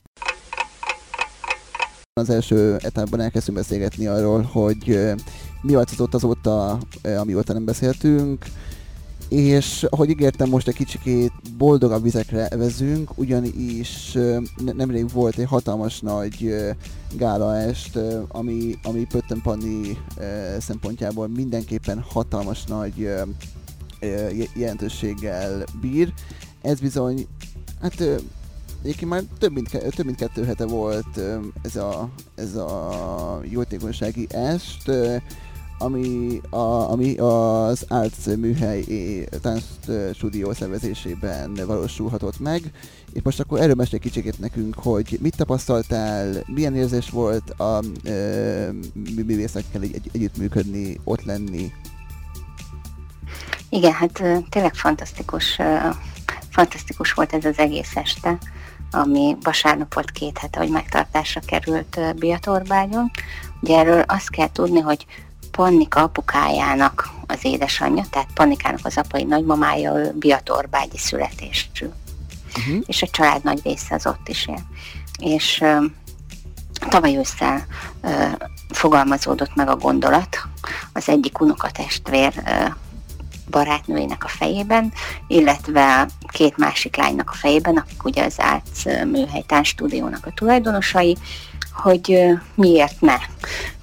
Az 2.12 2.30
első 2.30 2.76
etapban 2.80 3.20
elkezdtünk 3.20 3.58
beszélgetni 3.58 4.06
arról, 4.06 4.42
hogy 4.42 4.98
mi 5.62 5.74
változott 5.74 6.14
azóta, 6.14 6.78
amióta 7.02 7.52
nem 7.52 7.64
beszéltünk, 7.64 8.46
és 9.28 9.86
ahogy 9.90 10.10
ígértem, 10.10 10.48
most 10.48 10.68
egy 10.68 10.74
kicsikét 10.74 11.32
boldogabb 11.56 12.02
vizekre 12.02 12.48
vezünk, 12.56 13.18
ugyanis 13.18 14.16
nemrég 14.76 15.12
volt 15.12 15.38
egy 15.38 15.46
hatalmas 15.46 16.00
nagy 16.00 16.54
gálaest, 17.16 17.98
ami, 18.28 18.78
ami 18.82 19.04
Pötten 19.04 19.40
Panni 19.42 19.98
szempontjából 20.58 21.28
mindenképpen 21.28 22.04
hatalmas 22.08 22.64
nagy 22.64 23.08
jelentőséggel 24.54 25.64
bír. 25.80 26.12
Ez 26.62 26.80
bizony, 26.80 27.26
hát 27.80 28.00
egyébként 28.82 29.10
már 29.10 29.22
több 29.38 29.52
mint, 29.52 29.68
több 29.68 30.06
mint 30.06 30.18
kettő 30.18 30.44
hete 30.44 30.66
volt 30.66 31.20
ez 31.62 31.76
a, 31.76 32.08
ez 32.34 32.54
a 32.54 33.40
jótékonysági 33.50 34.26
est, 34.30 34.90
ami, 35.78 36.40
a, 36.50 36.90
ami 36.90 37.16
az 37.16 37.84
Arts 37.88 38.26
műhely 38.36 38.84
tánc 39.42 39.62
stúdió 40.14 40.52
szervezésében 40.52 41.60
valósulhatott 41.66 42.40
meg. 42.40 42.62
És 43.12 43.22
most 43.22 43.40
akkor 43.40 43.60
erről 43.60 43.74
mesélj 43.74 44.00
kicsikét 44.00 44.38
nekünk, 44.38 44.74
hogy 44.74 45.18
mit 45.20 45.36
tapasztaltál, 45.36 46.44
milyen 46.46 46.76
érzés 46.76 47.10
volt 47.10 47.50
a 47.50 47.80
e, 48.04 48.12
művészekkel 49.26 49.82
egy, 49.82 49.94
egy, 49.94 50.10
együttműködni, 50.12 51.00
ott 51.04 51.24
lenni? 51.24 51.72
Igen, 53.68 53.92
hát 53.92 54.22
tényleg 54.50 54.74
fantasztikus, 54.74 55.58
fantasztikus 56.50 57.12
volt 57.12 57.32
ez 57.32 57.44
az 57.44 57.58
egész 57.58 57.96
este, 57.96 58.38
ami 58.90 59.36
vasárnap 59.42 59.94
volt 59.94 60.10
két 60.10 60.38
hete, 60.38 60.58
hogy 60.58 60.70
megtartásra 60.70 61.40
került 61.46 62.00
Biatorbágyon. 62.16 63.10
Ugye 63.60 63.78
erről 63.78 64.00
azt 64.00 64.30
kell 64.30 64.52
tudni, 64.52 64.80
hogy 64.80 65.06
Pannika 65.58 66.02
apukájának 66.02 67.10
az 67.26 67.38
édesanyja, 67.42 68.04
tehát 68.10 68.28
Pannikának 68.34 68.80
az 68.82 68.96
apai 68.96 69.24
nagymamája, 69.24 69.92
ő 69.92 70.12
Biatorbágyi 70.14 70.98
születésű. 70.98 71.86
Uh-huh. 72.56 72.82
És 72.86 73.02
a 73.02 73.06
család 73.06 73.44
nagy 73.44 73.60
része 73.64 73.94
az 73.94 74.06
ott 74.06 74.28
is 74.28 74.46
él. 74.46 74.60
És 75.20 75.64
tavaly 76.88 77.16
ősszel 77.16 77.66
uh, 78.02 78.32
fogalmazódott 78.68 79.54
meg 79.54 79.68
a 79.68 79.76
gondolat 79.76 80.38
az 80.92 81.08
egyik 81.08 81.40
unokatestvér 81.40 82.32
barátnőjének 83.50 84.24
a 84.24 84.28
fejében, 84.28 84.92
illetve 85.26 86.08
két 86.32 86.56
másik 86.56 86.96
lánynak 86.96 87.30
a 87.30 87.36
fejében, 87.36 87.76
akik 87.76 88.04
ugye 88.04 88.24
az 88.24 88.34
Árc 88.40 88.84
műhely 88.84 89.44
stúdiónak 89.62 90.26
a 90.26 90.32
tulajdonosai, 90.34 91.16
hogy 91.72 92.18
miért 92.54 93.00
ne 93.00 93.16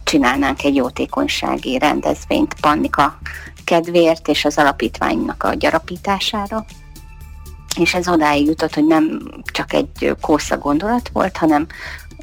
csinálnánk 0.05 0.63
egy 0.63 0.75
jótékonysági 0.75 1.77
rendezvényt 1.77 2.53
Pannika 2.62 3.17
kedvéért 3.63 4.27
és 4.27 4.45
az 4.45 4.57
alapítványnak 4.57 5.43
a 5.43 5.53
gyarapítására. 5.53 6.65
És 7.79 7.93
ez 7.93 8.07
odáig 8.07 8.45
jutott, 8.45 8.74
hogy 8.74 8.85
nem 8.85 9.21
csak 9.43 9.74
egy 9.74 10.15
kósza 10.21 10.57
gondolat 10.57 11.09
volt, 11.13 11.38
hanem 11.38 11.67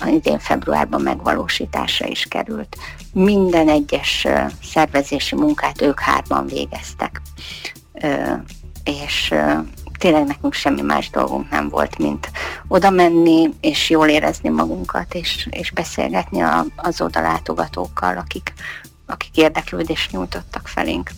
idén 0.06 0.38
februárban 0.38 1.00
megvalósításra 1.00 2.06
is 2.06 2.26
került. 2.28 2.76
Minden 3.12 3.68
egyes 3.68 4.26
szervezési 4.62 5.34
munkát 5.34 5.82
ők 5.82 6.00
hárman 6.00 6.46
végeztek. 6.46 7.20
És 8.84 9.34
tényleg 10.02 10.26
nekünk 10.26 10.52
semmi 10.52 10.80
más 10.80 11.10
dolgunk 11.10 11.50
nem 11.50 11.68
volt, 11.68 11.98
mint 11.98 12.30
oda 12.68 12.90
menni, 12.90 13.50
és 13.60 13.90
jól 13.90 14.08
érezni 14.08 14.48
magunkat, 14.48 15.14
és, 15.14 15.48
és 15.50 15.70
beszélgetni 15.70 16.40
a, 16.40 16.64
az 16.76 17.00
oda 17.00 17.20
látogatókkal, 17.20 18.16
akik, 18.16 18.52
akik 19.06 19.36
érdeklődést 19.36 20.12
nyújtottak 20.12 20.68
felénk. 20.68 21.10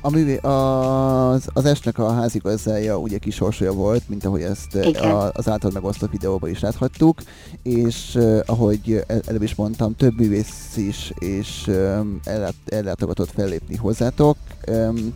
A 0.00 0.10
művé, 0.10 0.36
az, 0.36 1.48
az 1.52 1.64
esnek 1.64 1.98
a 1.98 2.12
házigazdája 2.12 2.98
ugye 2.98 3.18
kis 3.18 3.34
sorsolya 3.34 3.72
volt, 3.72 4.08
mint 4.08 4.24
ahogy 4.24 4.42
ezt 4.42 4.74
a, 4.74 5.30
az 5.32 5.48
által 5.48 5.70
megosztott 5.74 6.10
videóban 6.10 6.50
is 6.50 6.60
láthattuk, 6.60 7.18
és 7.62 8.14
uh, 8.14 8.40
ahogy 8.46 9.04
előbb 9.26 9.42
is 9.42 9.54
mondtam, 9.54 9.96
több 9.96 10.18
művész 10.18 10.76
is 10.76 11.12
és 11.18 11.64
um, 11.66 12.20
ellátogatott 12.66 13.30
fellépni 13.30 13.76
hozzátok. 13.76 14.36
Um, 14.68 15.14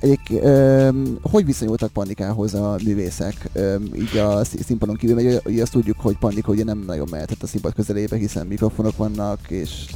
egy, 0.00 0.32
um, 0.32 1.18
hogy 1.22 1.44
viszonyultak 1.44 1.92
Pannikához 1.92 2.54
a 2.54 2.76
művészek, 2.84 3.50
um, 3.54 3.84
így 3.94 4.16
a 4.16 4.44
színpadon 4.44 4.96
kívül, 4.96 5.14
mert 5.14 5.46
ugye 5.46 5.62
azt 5.62 5.72
tudjuk, 5.72 6.00
hogy 6.00 6.18
Pannika 6.18 6.52
ugye 6.52 6.64
nem 6.64 6.78
nagyon 6.86 7.08
mehetett 7.10 7.42
a 7.42 7.46
színpad 7.46 7.74
közelébe, 7.74 8.16
hiszen 8.16 8.46
mikrofonok 8.46 8.96
vannak 8.96 9.50
és 9.50 9.86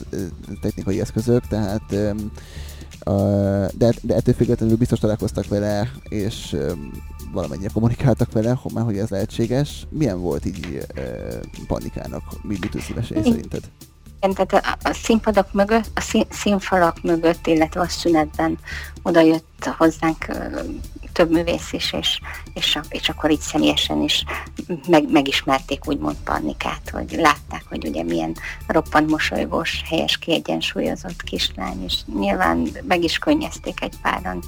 technikai 0.60 1.00
eszközök, 1.00 1.46
tehát 1.46 1.82
um, 1.92 2.30
uh, 3.06 3.68
de, 3.74 3.94
de 4.02 4.14
ettől 4.14 4.34
függetlenül 4.34 4.76
biztos 4.76 4.98
találkoztak 4.98 5.48
vele, 5.48 5.90
és 6.08 6.52
um, 6.52 6.90
valamennyire 7.32 7.70
kommunikáltak 7.72 8.32
vele, 8.32 8.58
már 8.74 8.84
hogy 8.84 8.98
ez 8.98 9.08
lehetséges. 9.08 9.86
Milyen 9.90 10.20
volt 10.20 10.46
így 10.46 10.86
uh, 10.96 11.66
Pannikának, 11.66 12.22
mit 12.42 12.80
szívesen 12.80 13.22
szerinted? 13.22 13.62
Tehát 14.30 14.52
a, 14.52 14.88
a 14.88 14.92
színpadok 14.92 15.52
mögött, 15.52 15.90
a 15.94 16.00
szín, 16.00 16.26
színfalak 16.30 17.02
mögött, 17.02 17.46
illetve 17.46 17.80
a 17.80 17.88
szünetben 17.88 18.58
oda 19.02 19.20
jött 19.20 19.70
hozzánk 19.76 20.26
több 21.12 21.30
művész 21.30 21.72
is, 21.72 21.92
és, 21.92 22.20
és, 22.54 22.78
és 22.88 23.08
akkor 23.08 23.30
így 23.30 23.40
személyesen 23.40 24.02
is 24.02 24.24
meg, 24.88 25.10
megismerték 25.10 25.86
úgymond 25.86 26.16
Pannikát, 26.24 26.90
hogy 26.92 27.12
látták, 27.12 27.64
hogy 27.68 27.86
ugye 27.86 28.02
milyen 28.02 28.36
roppant 28.66 29.10
mosolygós, 29.10 29.82
helyes, 29.88 30.18
kiegyensúlyozott 30.18 31.22
kislány, 31.22 31.84
és 31.84 31.94
nyilván 32.18 32.68
meg 32.88 33.04
is 33.04 33.18
könnyezték 33.18 33.82
egy 33.82 33.94
páran, 34.02 34.42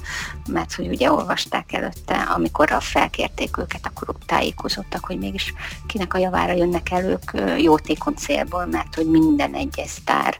mert 0.47 0.73
hogy 0.73 0.87
ugye 0.87 1.11
olvasták 1.11 1.73
előtte, 1.73 2.15
amikor 2.15 2.71
a 2.71 2.79
felkérték 2.79 3.57
őket, 3.57 3.85
akkor 3.85 4.15
tájékozottak, 4.25 5.05
hogy 5.05 5.17
mégis 5.17 5.53
kinek 5.87 6.13
a 6.13 6.17
javára 6.17 6.53
jönnek 6.53 6.91
el 6.91 7.03
ők 7.03 7.31
jótékony 7.61 8.13
célból, 8.13 8.65
mert 8.65 8.95
hogy 8.95 9.09
minden 9.09 9.53
egyes 9.53 9.89
sztár, 9.89 10.39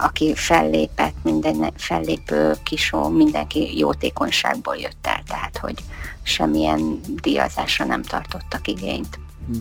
aki 0.00 0.34
fellépett, 0.34 1.14
minden 1.22 1.72
fellépő 1.76 2.54
kisó, 2.62 3.08
mindenki 3.08 3.78
jótékonyságból 3.78 4.76
jött 4.76 5.06
el 5.06 5.22
tehát 5.34 5.58
hogy 5.58 5.84
semmilyen 6.22 7.00
díjazásra 7.22 7.84
nem 7.84 8.02
tartottak 8.02 8.68
igényt. 8.68 9.18
Hm. 9.46 9.56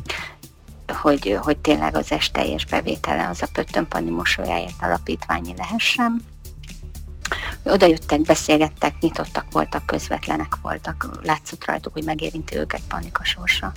Hogy, 0.94 1.38
hogy 1.42 1.58
tényleg 1.58 1.96
az 1.96 2.12
est 2.12 2.34
teljes 2.34 2.66
bevétele 2.66 3.28
az 3.28 3.42
a 3.42 3.48
Pöttönpani 3.54 4.10
mosolyáért 4.10 4.82
alapítványi 4.82 5.54
lehessen. 5.58 6.26
Oda 7.64 7.86
jöttek, 7.86 8.22
beszélgettek, 8.22 8.96
nyitottak 9.00 9.46
voltak, 9.52 9.86
közvetlenek 9.86 10.56
voltak, 10.62 11.20
látszott 11.24 11.66
rajtuk, 11.66 11.94
hogy 11.94 12.04
megérinti 12.04 12.56
őket 12.56 12.82
panika 12.88 13.24
sorsa. 13.24 13.72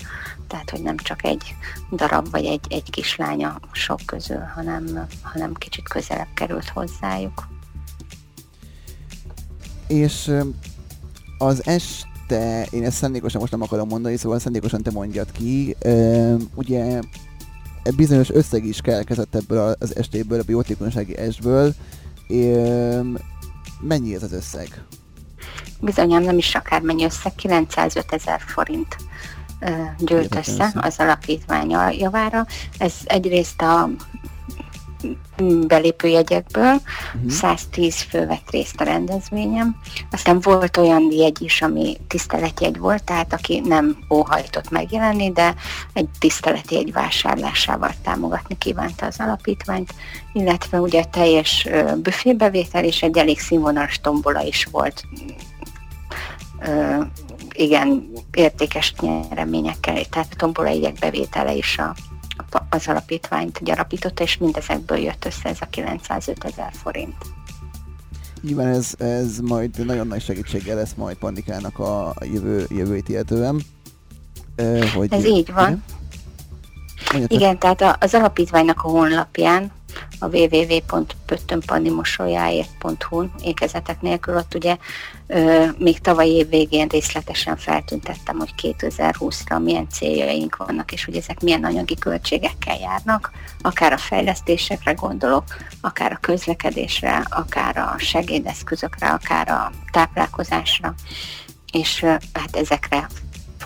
Tehát, 0.46 0.70
hogy 0.70 0.82
nem 0.82 0.96
csak 0.96 1.24
egy 1.24 1.54
darab 1.90 2.30
vagy 2.30 2.44
egy, 2.44 2.66
egy 2.68 2.90
kislánya 2.90 3.60
sok 3.72 4.00
közül, 4.06 4.42
hanem, 4.54 5.06
hanem 5.22 5.54
kicsit 5.54 5.88
közelebb 5.88 6.34
került 6.34 6.68
hozzájuk. 6.68 7.48
És 9.86 10.30
az 11.38 11.66
este, 11.66 12.66
én 12.70 12.84
ezt 12.84 12.96
szándékosan 12.96 13.40
most 13.40 13.52
nem 13.52 13.62
akarom 13.62 13.88
mondani, 13.88 14.16
szóval 14.16 14.38
szándékosan 14.38 14.82
te 14.82 14.90
mondjad 14.90 15.32
ki, 15.32 15.76
ugye 16.54 17.00
bizonyos 17.96 18.30
összeg 18.30 18.64
is 18.64 18.80
keletkezett 18.80 19.34
ebből 19.34 19.76
az 19.78 19.96
estéből, 19.96 20.40
a 20.40 20.44
biotékonysági 20.46 21.16
estből. 21.16 21.74
Üm, 22.28 23.18
mennyi 23.80 24.14
ez 24.14 24.22
az 24.22 24.32
összeg? 24.32 24.84
Bizonyám 25.80 26.22
nem 26.22 26.38
is 26.38 26.54
akármennyi 26.54 27.04
összeg, 27.04 27.34
905 27.34 28.12
ezer 28.12 28.40
forint 28.40 28.96
gyűlt 29.98 30.34
össze 30.34 30.72
az 30.74 30.94
alapítvány 30.98 31.70
javára. 31.92 32.46
Ez 32.78 32.94
egyrészt 33.04 33.62
a 33.62 33.90
belépőjegyekből, 35.66 36.74
uh-huh. 37.14 37.30
110 37.30 38.00
fő 38.00 38.26
vett 38.26 38.50
részt 38.50 38.80
a 38.80 38.84
rendezvényem. 38.84 39.76
Aztán 40.10 40.40
volt 40.40 40.76
olyan 40.76 41.12
jegy 41.12 41.42
is, 41.42 41.62
ami 41.62 41.96
tiszteletjegy 42.08 42.78
volt, 42.78 43.04
tehát 43.04 43.32
aki 43.32 43.60
nem 43.60 43.98
óhajtott 44.10 44.70
megjelenni, 44.70 45.32
de 45.32 45.54
egy 45.92 46.08
tiszteletjegy 46.18 46.92
vásárlásával 46.92 47.90
támogatni 48.02 48.58
kívánta 48.58 49.06
az 49.06 49.20
alapítványt, 49.20 49.94
illetve 50.32 50.80
ugye 50.80 51.04
teljes 51.04 51.68
büfébevétel 51.96 52.84
és 52.84 53.02
egy 53.02 53.18
elég 53.18 53.40
színvonalas 53.40 54.00
tombola 54.00 54.42
is 54.42 54.64
volt 54.64 55.04
igen, 57.52 58.10
értékes 58.32 58.94
nyereményekkel, 59.00 60.04
tehát 60.04 60.36
tombola 60.36 60.68
jegyek 60.68 60.98
bevétele 60.98 61.54
is 61.54 61.78
a 61.78 61.94
az 62.70 62.88
alapítványt 62.88 63.64
gyarapította, 63.64 64.22
és 64.22 64.36
mindezekből 64.36 64.98
jött 64.98 65.24
össze 65.24 65.48
ez 65.48 65.56
a 65.60 65.66
905 65.66 66.44
ezer 66.44 66.72
forint. 66.72 67.16
Nyilván 68.42 68.66
ez, 68.66 68.94
ez 68.98 69.38
majd 69.38 69.86
nagyon 69.86 70.06
nagy 70.06 70.22
segítséggel 70.22 70.76
lesz 70.76 70.94
majd 70.96 71.16
Pandikának 71.16 71.78
a 71.78 72.14
jövő, 72.20 72.66
jövőt 72.68 73.08
illetően. 73.08 73.62
hogy 74.94 75.12
ez 75.12 75.24
így 75.24 75.52
van. 75.52 75.84
Igen, 77.14 77.26
Igen 77.28 77.58
tehát 77.58 78.02
az 78.02 78.14
alapítványnak 78.14 78.82
a 78.82 78.88
honlapján 78.88 79.72
a 80.18 80.26
www.pöttönpannimosolyáért.hu 80.26 83.24
ékezetek 83.42 84.00
nélkül. 84.00 84.36
Ott 84.36 84.54
ugye 84.54 84.76
ö, 85.26 85.66
még 85.78 85.98
tavaly 85.98 86.28
év 86.28 86.48
végén 86.48 86.88
részletesen 86.88 87.56
feltüntettem, 87.56 88.38
hogy 88.38 88.54
2020-ra 88.62 89.62
milyen 89.62 89.88
céljaink 89.88 90.56
vannak, 90.56 90.92
és 90.92 91.04
hogy 91.04 91.16
ezek 91.16 91.40
milyen 91.40 91.64
anyagi 91.64 91.94
költségekkel 91.94 92.78
járnak, 92.78 93.30
akár 93.60 93.92
a 93.92 93.98
fejlesztésekre 93.98 94.92
gondolok, 94.92 95.44
akár 95.80 96.12
a 96.12 96.18
közlekedésre, 96.20 97.22
akár 97.30 97.76
a 97.76 97.94
segédeszközökre, 97.98 99.08
akár 99.08 99.48
a 99.48 99.70
táplálkozásra, 99.90 100.94
és 101.72 102.04
hát 102.32 102.56
ezekre 102.56 103.06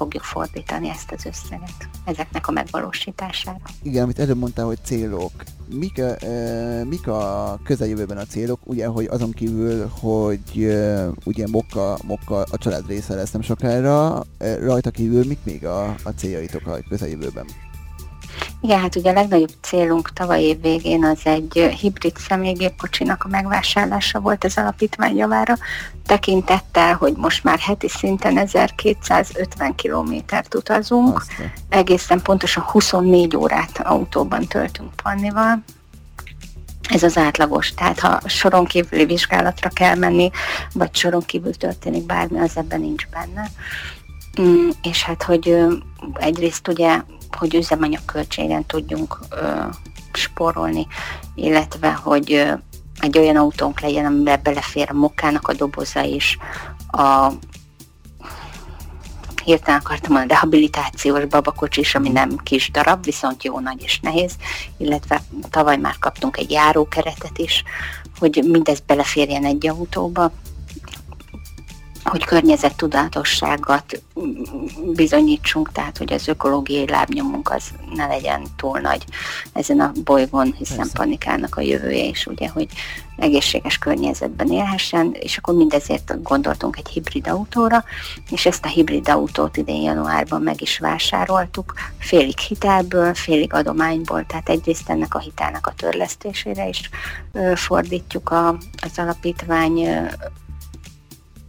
fogjuk 0.01 0.23
fordítani 0.23 0.89
ezt 0.89 1.13
az 1.13 1.25
összeget, 1.25 1.89
ezeknek 2.05 2.49
a 2.49 2.51
megvalósítására. 2.51 3.59
Igen, 3.83 4.03
amit 4.03 4.19
előbb 4.19 4.39
mondtál, 4.39 4.65
hogy 4.65 4.79
célok. 4.85 5.33
Mik 5.75 5.99
e, 5.99 6.85
mik 6.85 7.09
a 7.09 7.59
közeljövőben 7.65 8.17
a 8.17 8.25
célok? 8.25 8.61
Ugye, 8.65 8.87
hogy 8.87 9.07
azon 9.07 9.31
kívül, 9.31 9.91
hogy 10.01 10.63
e, 10.63 11.09
ugye 11.25 11.47
Mokka, 11.51 11.99
Mokka 12.07 12.43
a 12.51 12.59
család 12.59 12.87
része 12.87 13.15
lesz 13.15 13.31
nem 13.31 13.43
sokára, 13.43 14.23
e, 14.39 14.59
rajta 14.59 14.91
kívül 14.91 15.25
mik 15.27 15.39
még 15.43 15.67
a, 15.67 15.85
a 15.85 16.11
céljaitok 16.17 16.67
a 16.67 16.79
közeljövőben? 16.89 17.47
Igen, 18.62 18.81
hát 18.81 18.96
ugye 18.96 19.11
a 19.11 19.14
legnagyobb 19.14 19.55
célunk 19.61 20.12
tavaly 20.12 20.42
év 20.42 20.61
végén 20.61 21.05
az 21.05 21.20
egy 21.23 21.77
hibrid 21.81 22.16
személygépkocsinak 22.16 23.25
a 23.25 23.29
megvásárlása 23.29 24.20
volt 24.20 24.44
az 24.44 24.59
alapítvány 24.59 25.16
javára, 25.16 25.55
tekintettel, 26.07 26.94
hogy 26.94 27.12
most 27.16 27.44
már 27.44 27.59
heti 27.59 27.88
szinten 27.88 28.38
1250 28.38 29.75
kilométert 29.75 30.55
utazunk, 30.55 31.16
Aztán. 31.16 31.53
egészen 31.68 32.23
pontosan 32.23 32.62
24 32.62 33.37
órát 33.37 33.79
autóban 33.79 34.46
töltünk 34.46 34.94
Pannival, 35.03 35.62
ez 36.88 37.03
az 37.03 37.16
átlagos, 37.16 37.75
tehát 37.75 38.01
ha 38.01 38.20
soron 38.29 38.64
kívüli 38.64 39.05
vizsgálatra 39.05 39.68
kell 39.68 39.94
menni, 39.94 40.31
vagy 40.73 40.96
soron 40.96 41.23
kívül 41.23 41.55
történik 41.55 42.07
bármi, 42.07 42.38
az 42.38 42.57
ebben 42.57 42.81
nincs 42.81 43.07
benne. 43.07 43.51
Mm, 44.40 44.68
és 44.83 45.03
hát, 45.03 45.23
hogy 45.23 45.57
egyrészt 46.14 46.68
ugye 46.68 47.03
hogy 47.37 47.55
üzemanyag 47.55 48.05
költségen 48.05 48.66
tudjunk 48.66 49.19
ö, 49.31 49.61
sporolni, 50.12 50.87
illetve 51.35 51.93
hogy 51.93 52.33
ö, 52.33 52.53
egy 53.01 53.19
olyan 53.19 53.37
autónk 53.37 53.81
legyen, 53.81 54.05
amiben 54.05 54.40
belefér 54.43 54.88
a 54.90 54.95
mokának 54.95 55.49
a 55.49 55.53
doboza 55.53 56.03
is, 56.03 56.38
a 56.90 57.33
hirtelen 59.45 59.81
akartam 59.81 60.12
mondani, 60.12 60.33
rehabilitációs 60.33 61.25
babakocsis, 61.25 61.95
ami 61.95 62.09
nem 62.09 62.37
kis 62.37 62.71
darab, 62.71 63.05
viszont 63.05 63.45
jó 63.45 63.61
nagy 63.61 63.83
és 63.83 64.01
nehéz, 64.01 64.37
illetve 64.77 65.23
tavaly 65.51 65.77
már 65.77 65.99
kaptunk 65.99 66.37
egy 66.37 66.51
járókeretet 66.51 67.38
is, 67.38 67.62
hogy 68.19 68.45
mindez 68.47 68.81
beleférjen 68.81 69.45
egy 69.45 69.69
autóba, 69.69 70.33
hogy 72.11 72.25
környezettudatosságot 72.25 74.03
bizonyítsunk, 74.94 75.73
tehát 75.73 75.99
hogy 75.99 76.12
az 76.12 76.29
ökológiai 76.29 76.88
lábnyomunk 76.88 77.51
az 77.51 77.64
ne 77.94 78.07
legyen 78.07 78.42
túl 78.57 78.79
nagy 78.79 79.05
ezen 79.53 79.81
a 79.81 79.92
bolygón, 80.05 80.55
hiszen 80.59 80.77
Persze. 80.77 80.99
panikának 80.99 81.57
a 81.57 81.61
jövője 81.61 82.05
is, 82.05 82.27
ugye, 82.27 82.49
hogy 82.49 82.68
egészséges 83.16 83.79
környezetben 83.79 84.53
élhessen, 84.53 85.16
és 85.20 85.37
akkor 85.37 85.55
mindezért 85.55 86.23
gondoltunk 86.23 86.77
egy 86.77 86.88
hibrid 86.88 87.29
autóra, 87.29 87.85
és 88.31 88.46
ezt 88.46 88.64
a 88.64 88.68
hibrid 88.68 89.09
autót 89.09 89.57
idén 89.57 89.83
januárban 89.83 90.42
meg 90.42 90.62
is 90.62 90.79
vásároltuk, 90.79 91.75
félig 91.99 92.38
hitelből, 92.38 93.14
félig 93.14 93.55
adományból, 93.55 94.25
tehát 94.27 94.49
egyrészt 94.49 94.90
ennek 94.90 95.14
a 95.14 95.18
hitelnek 95.18 95.66
a 95.66 95.75
törlesztésére 95.77 96.68
is 96.68 96.90
fordítjuk 97.55 98.31
a, 98.31 98.49
az 98.83 98.92
alapítvány 98.99 99.88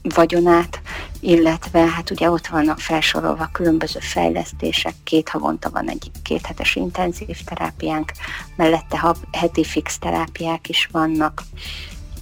vagyonát, 0.02 0.82
illetve 1.20 1.80
hát 1.80 2.12
ugye 2.12 2.32
ott 2.32 2.48
vannak 2.48 2.80
felsorolva 2.80 3.50
különböző 3.52 4.00
fejlesztések, 4.00 4.94
két 5.04 5.30
havonta 5.30 5.70
van 5.70 5.90
egy 5.90 6.12
kéthetes 6.24 6.76
intenzív 6.76 7.44
terápiánk, 7.46 8.12
mellette 8.56 9.16
heti 9.32 9.64
fix 9.64 9.98
terápiák 9.98 10.70
is 10.70 10.90
vannak, 10.92 11.44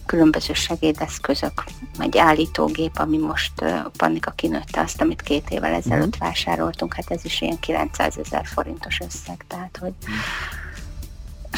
különböző 0.10 0.54
segédeszközök, 0.54 1.64
egy 2.00 2.18
állítógép, 2.18 2.98
ami 2.98 3.18
most 3.18 3.52
uh, 3.62 3.80
Pannika 3.98 4.32
kinőtte 4.32 4.82
azt, 4.82 5.02
amit 5.02 5.22
két 5.22 5.50
évvel 5.50 5.74
ezelőtt 5.74 6.16
mm. 6.16 6.20
vásároltunk, 6.20 6.94
hát 6.94 7.12
ez 7.12 7.26
is 7.26 7.42
ilyen 7.42 7.60
900 7.60 8.18
ezer 8.18 8.46
forintos 8.46 9.00
összeg, 9.00 9.46
tehát 9.48 9.78
hogy 9.82 9.94
mm. 10.10 10.14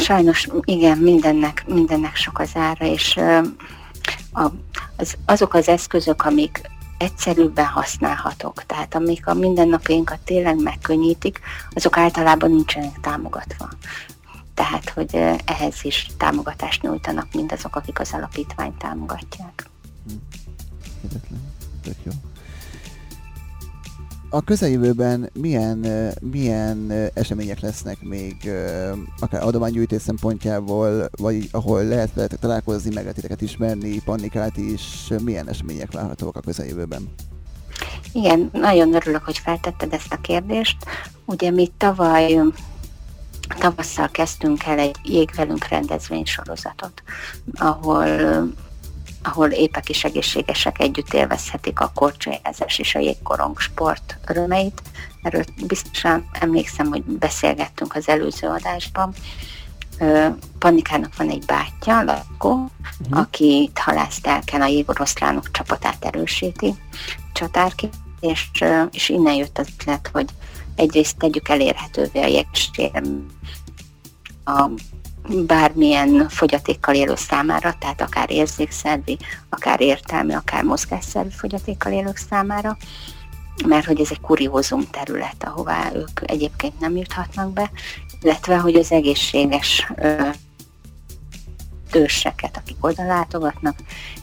sajnos 0.02 0.48
igen, 0.64 0.98
mindennek, 0.98 1.64
mindennek 1.68 2.16
sok 2.16 2.40
az 2.40 2.52
ára, 2.54 2.86
és 2.86 3.16
uh, 3.16 3.48
a, 4.34 4.50
az, 4.98 5.18
azok 5.26 5.54
az 5.54 5.68
eszközök, 5.68 6.26
amik 6.26 6.62
egyszerűbben 6.98 7.66
használhatók, 7.66 8.66
tehát 8.66 8.96
amik 8.96 9.28
a 9.28 9.34
mindennapjainkat 9.34 10.20
tényleg 10.20 10.62
megkönnyítik, 10.62 11.40
azok 11.74 11.98
általában 11.98 12.52
nincsenek 12.52 13.00
támogatva. 13.02 13.70
tehát 14.54 14.90
hogy 14.90 15.16
ehhez 15.46 15.76
is 15.82 16.08
támogatást 16.18 16.82
nyújtanak 16.82 17.28
mindazok, 17.34 17.76
akik 17.76 18.00
az 18.00 18.10
alapítványt 18.14 18.78
támogatják. 18.78 19.70
Hm. 20.08 20.14
Tök 21.84 21.96
jó. 22.04 22.12
A 24.34 24.42
közeljövőben 24.42 25.30
milyen, 25.34 25.86
milyen 26.22 26.92
események 27.14 27.60
lesznek 27.60 28.02
még, 28.02 28.36
akár 29.20 29.44
adománygyűjtés 29.44 30.02
szempontjából, 30.02 31.10
vagy 31.12 31.48
ahol 31.52 31.84
lehet 31.84 32.14
veletek 32.14 32.40
találkozni, 32.40 32.94
meg 32.94 33.02
lehet 33.04 33.16
titeket 33.16 33.42
ismerni, 33.42 34.02
Pannikát 34.06 34.58
is, 34.58 34.84
milyen 35.24 35.50
események 35.50 35.92
várhatóak 35.92 36.36
a 36.36 36.40
közeljövőben? 36.40 37.14
Igen, 38.12 38.50
nagyon 38.52 38.94
örülök, 38.94 39.24
hogy 39.24 39.38
feltetted 39.38 39.94
ezt 39.94 40.14
a 40.14 40.22
kérdést. 40.22 40.78
Ugye 41.26 41.52
mi 41.52 41.72
tavaly 41.78 42.40
tavasszal 43.60 44.10
kezdtünk 44.10 44.64
el 44.64 44.80
egy 44.80 44.96
jégvelünk 45.04 45.68
rendezvénysorozatot, 45.68 47.04
ahol 47.54 48.08
ahol 49.24 49.50
épek 49.50 49.90
és 49.90 50.04
egészségesek 50.04 50.80
együtt 50.80 51.14
élvezhetik 51.14 51.80
a 51.80 51.92
korcsolyázás 51.96 52.80
és 52.80 52.96
a 52.96 53.00
jégkorong 53.00 53.60
sport 53.60 54.18
örömeit. 54.28 54.82
Erről 55.22 55.44
biztosan 55.66 56.30
emlékszem, 56.40 56.88
hogy 56.88 57.04
beszélgettünk 57.04 57.96
az 57.96 58.08
előző 58.08 58.48
adásban. 58.48 59.14
Pannikának 60.60 61.16
van 61.18 61.30
egy 61.30 61.46
bátyja, 61.46 62.02
Lakó, 62.04 62.52
uh-huh. 62.52 63.20
aki 63.20 63.72
halásztelken 63.76 64.62
a 64.62 64.68
jégoroszlánok 64.68 65.52
csapatát 65.52 66.06
erősíti 66.06 66.76
csatárként, 67.34 67.94
és, 68.20 68.50
és 68.92 69.10
innen 69.10 69.34
jött 69.34 69.58
az 69.58 69.68
ötlet, 69.78 70.10
hogy 70.14 70.30
egyrészt 70.76 71.18
tegyük 71.18 71.50
elérhetővé 71.50 72.22
a 72.22 72.28
jégsérem 72.28 73.26
a 74.46 74.70
bármilyen 75.28 76.30
fogyatékkal 76.30 76.96
élő 76.96 77.16
számára, 77.16 77.76
tehát 77.80 78.02
akár 78.02 78.32
érzékszervi, 78.32 79.18
akár 79.50 79.82
értelmi, 79.82 80.34
akár 80.34 80.64
mozgásszervi 80.64 81.32
fogyatékkal 81.32 81.92
élők 81.92 82.18
számára, 82.18 82.78
mert 83.68 83.86
hogy 83.86 84.02
ez 84.02 84.08
egy 84.12 84.22
kuriózum 84.22 84.90
terület, 84.90 85.44
ahová 85.44 85.92
ők 85.94 86.20
egyébként 86.24 86.80
nem 86.80 86.96
juthatnak 86.96 87.54
be, 87.54 87.72
illetve 88.22 88.58
hogy 88.58 88.76
az 88.76 88.92
egészséges 88.92 89.92
őseket, 91.94 92.58
akik 92.58 92.78
oda 92.80 93.06
látogatnak, 93.06 93.76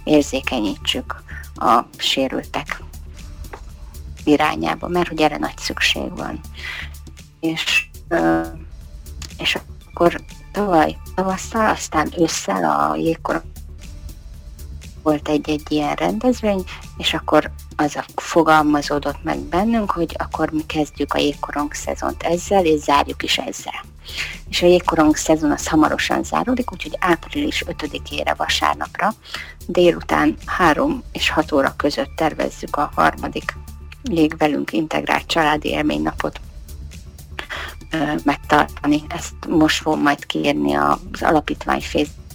érzékenyítsük 0.04 1.22
a 1.54 1.80
sérültek 1.96 2.82
irányába, 4.24 4.88
mert 4.88 5.08
hogy 5.08 5.20
erre 5.20 5.36
nagy 5.36 5.58
szükség 5.58 6.16
van. 6.16 6.40
És, 7.40 7.88
és 9.38 9.58
akkor 9.90 10.20
tavaly 10.58 10.96
tavasszal, 11.14 11.68
aztán 11.68 12.12
ősszel 12.18 12.64
a 12.64 12.96
jégkor 12.96 13.42
volt 15.02 15.28
egy-egy 15.28 15.62
ilyen 15.68 15.94
rendezvény, 15.94 16.64
és 16.96 17.14
akkor 17.14 17.50
az 17.76 17.96
a 17.96 18.04
fogalmazódott 18.16 19.22
meg 19.22 19.38
bennünk, 19.38 19.90
hogy 19.90 20.16
akkor 20.18 20.50
mi 20.50 20.66
kezdjük 20.66 21.14
a 21.14 21.18
jégkorong 21.18 21.72
szezont 21.72 22.22
ezzel, 22.22 22.64
és 22.64 22.80
zárjuk 22.80 23.22
is 23.22 23.38
ezzel. 23.38 23.84
És 24.48 24.62
a 24.62 24.66
jégkorong 24.66 25.16
szezon 25.16 25.50
az 25.50 25.66
hamarosan 25.66 26.22
záródik, 26.22 26.72
úgyhogy 26.72 26.96
április 27.00 27.64
5-ére 27.66 28.34
vasárnapra 28.36 29.14
délután 29.66 30.36
3 30.46 31.02
és 31.12 31.30
6 31.30 31.52
óra 31.52 31.74
között 31.76 32.10
tervezzük 32.16 32.76
a 32.76 32.90
harmadik 32.94 33.56
Jégvelünk 34.02 34.72
integrált 34.72 35.26
családi 35.26 35.68
élménynapot 35.68 36.40
megtartani. 38.24 39.02
Ezt 39.08 39.34
most 39.48 39.82
fogom 39.82 40.00
majd 40.00 40.26
kérni 40.26 40.74
az 40.74 41.22
alapítvány 41.22 41.80
Facebook 41.80 42.26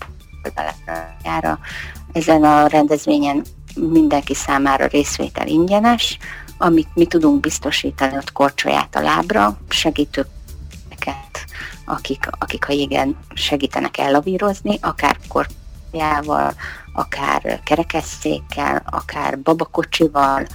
Ezen 2.12 2.44
a 2.44 2.68
rendezvényen 2.68 3.44
mindenki 3.76 4.34
számára 4.34 4.86
részvétel 4.86 5.48
ingyenes, 5.48 6.18
amit 6.58 6.88
mi 6.94 7.06
tudunk 7.06 7.40
biztosítani, 7.40 8.18
ott 8.18 8.32
korcsolyát 8.32 8.96
a 8.96 9.02
lábra, 9.02 9.58
segítőket, 9.70 11.46
akik, 11.86 12.28
akik 12.40 12.70
a 12.70 12.74
jégen 12.74 13.18
segítenek 13.34 13.98
ellavírozni, 13.98 14.78
akár 14.82 15.18
korcsolyával, 15.28 16.54
akár 16.94 17.62
kerekesszékkel, 17.64 18.84
akár 18.86 19.40
babakocsival, 19.40 20.48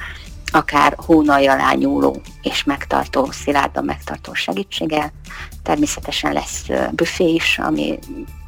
akár 0.52 0.94
hónaj 0.96 1.46
alá 1.46 1.72
nyúló 1.72 2.20
és 2.42 2.64
megtartó, 2.64 3.30
szilárdan 3.30 3.84
megtartó 3.84 4.34
segítséggel. 4.34 5.12
Természetesen 5.62 6.32
lesz 6.32 6.66
büfé 6.92 7.34
is, 7.34 7.58
ami 7.58 7.98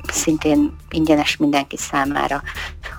szintén 0.08 0.76
ingyenes 0.90 1.36
mindenki 1.36 1.76
számára. 1.76 2.42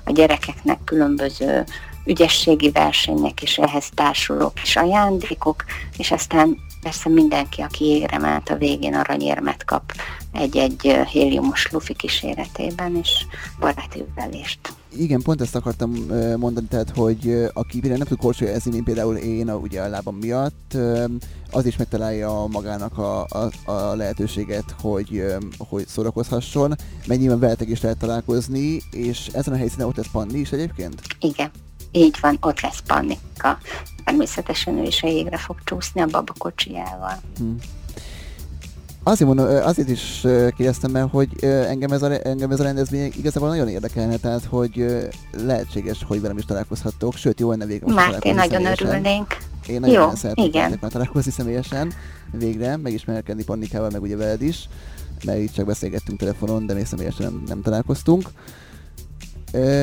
A 0.03 0.11
gyerekeknek 0.11 0.79
különböző 0.83 1.63
ügyességi 2.05 2.71
versenyek 2.71 3.41
és 3.41 3.57
ehhez 3.57 3.89
társuló 3.93 4.51
kis 4.61 4.75
ajándékok, 4.75 5.65
és 5.97 6.11
aztán 6.11 6.57
persze 6.81 7.09
mindenki, 7.09 7.61
aki 7.61 7.85
égre 7.85 8.17
ment, 8.17 8.49
a 8.49 8.55
végén 8.55 8.95
aranyérmet 8.95 9.65
kap 9.65 9.93
egy-egy 10.33 10.99
héliumos 11.09 11.71
lufi 11.71 11.93
kíséretében, 11.93 12.95
és 12.95 13.25
baráti 13.59 14.03
üvelést. 14.11 14.59
Igen, 14.97 15.21
pont 15.21 15.41
ezt 15.41 15.56
akartam 15.56 15.91
mondani, 16.38 16.67
tehát, 16.67 16.89
hogy 16.89 17.49
aki 17.54 17.80
például 17.80 17.97
nem 17.97 18.08
tud 18.08 18.17
korcsolyozni, 18.17 18.71
mint 18.71 18.84
például 18.84 19.15
én, 19.15 19.49
a, 19.49 19.56
ugye 19.56 19.82
a 19.82 19.88
lábam 19.88 20.15
miatt, 20.15 20.77
az 21.51 21.65
is 21.65 21.77
megtalálja 21.77 22.45
magának 22.51 22.97
a, 22.97 23.25
a, 23.30 23.71
a 23.71 23.95
lehetőséget, 23.95 24.75
hogy, 24.82 25.23
hogy 25.58 25.88
szórakozhasson, 25.88 26.75
mert 27.08 27.19
nyilván 27.19 27.39
veletek 27.39 27.69
is 27.69 27.82
lehet 27.82 27.97
találkozni, 27.97 28.82
és 28.91 29.27
ezen 29.27 29.54
a 29.54 29.58
helyszínen 29.58 29.88
ott 29.88 29.95
lesz 29.95 30.12
Panni 30.12 30.39
is 30.39 30.51
egyébként? 30.51 31.01
Igen, 31.19 31.51
így 31.91 32.17
van, 32.21 32.38
ott 32.41 32.62
lesz 32.62 32.80
Pannika. 32.88 33.58
Természetesen 34.04 34.77
ő 34.77 34.84
is 34.84 35.04
a 35.04 35.08
jégre 35.08 35.38
fog 35.38 35.58
csúszni 35.63 36.01
a 36.01 36.06
babakocsijával. 36.06 37.21
Hmm. 37.38 37.58
Azért, 39.03 39.33
mondom, 39.33 39.61
azért 39.63 39.89
is 39.89 40.19
kérdeztem 40.57 40.91
mert 40.91 41.09
hogy 41.11 41.29
engem 41.43 41.91
ez, 41.91 42.01
a, 42.01 42.27
engem 42.27 42.51
ez 42.51 42.59
a 42.59 42.63
rendezvény 42.63 43.11
igazából 43.17 43.49
nagyon 43.49 43.67
érdekelne, 43.67 44.17
tehát 44.17 44.43
hogy 44.49 44.85
lehetséges, 45.45 46.03
hogy 46.07 46.21
velem 46.21 46.37
is 46.37 46.45
találkozhattok, 46.45 47.15
sőt, 47.15 47.39
jó 47.39 47.49
lenne 47.49 47.65
végre 47.65 47.93
most 47.93 48.25
én 48.25 48.35
nagyon 48.35 48.65
örülnénk. 48.65 49.37
Én 49.67 49.79
nagyon, 49.79 50.01
jó, 50.01 50.15
szeretnék 50.15 50.79
már 50.81 50.91
találkozni 50.91 51.31
személyesen, 51.31 51.93
végre, 52.31 52.77
megismerkedni 52.77 53.43
Pannikával, 53.43 53.89
meg 53.89 54.01
ugye 54.01 54.15
veled 54.15 54.41
is, 54.41 54.69
mert 55.25 55.39
így 55.39 55.51
csak 55.51 55.65
beszélgettünk 55.65 56.19
telefonon, 56.19 56.65
de 56.65 56.73
még 56.73 56.85
személyesen 56.85 57.31
nem, 57.31 57.43
nem 57.47 57.61
találkoztunk. 57.61 58.29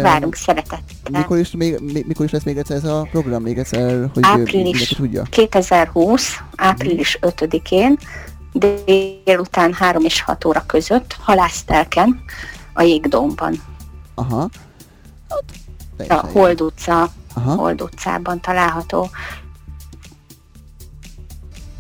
Várunk 0.02 0.34
szeretettel. 0.34 0.80
Mikor 1.10 1.38
is, 1.38 1.50
még, 1.50 1.78
mikor 2.06 2.24
is 2.24 2.30
lesz 2.30 2.42
még 2.42 2.56
egyszer 2.58 2.76
ez 2.76 2.84
a 2.84 3.08
program? 3.10 3.42
Még 3.42 3.58
egyszer, 3.58 4.10
hogy 4.14 4.22
április, 4.26 4.88
tudja? 4.88 5.22
2020, 5.22 6.36
április 6.56 7.18
5-én, 7.20 7.98
délután 8.58 9.72
3 9.72 10.04
és 10.04 10.20
6 10.20 10.44
óra 10.44 10.64
között 10.66 11.12
halásztelken 11.12 12.22
a 12.72 12.82
jégdómban. 12.82 13.62
Aha. 14.14 14.48
A 16.08 16.26
Hold 16.26 16.60
utca, 16.60 17.10
Aha. 17.34 17.54
Hold 17.54 17.82
utcában 17.82 18.40
található. 18.40 19.10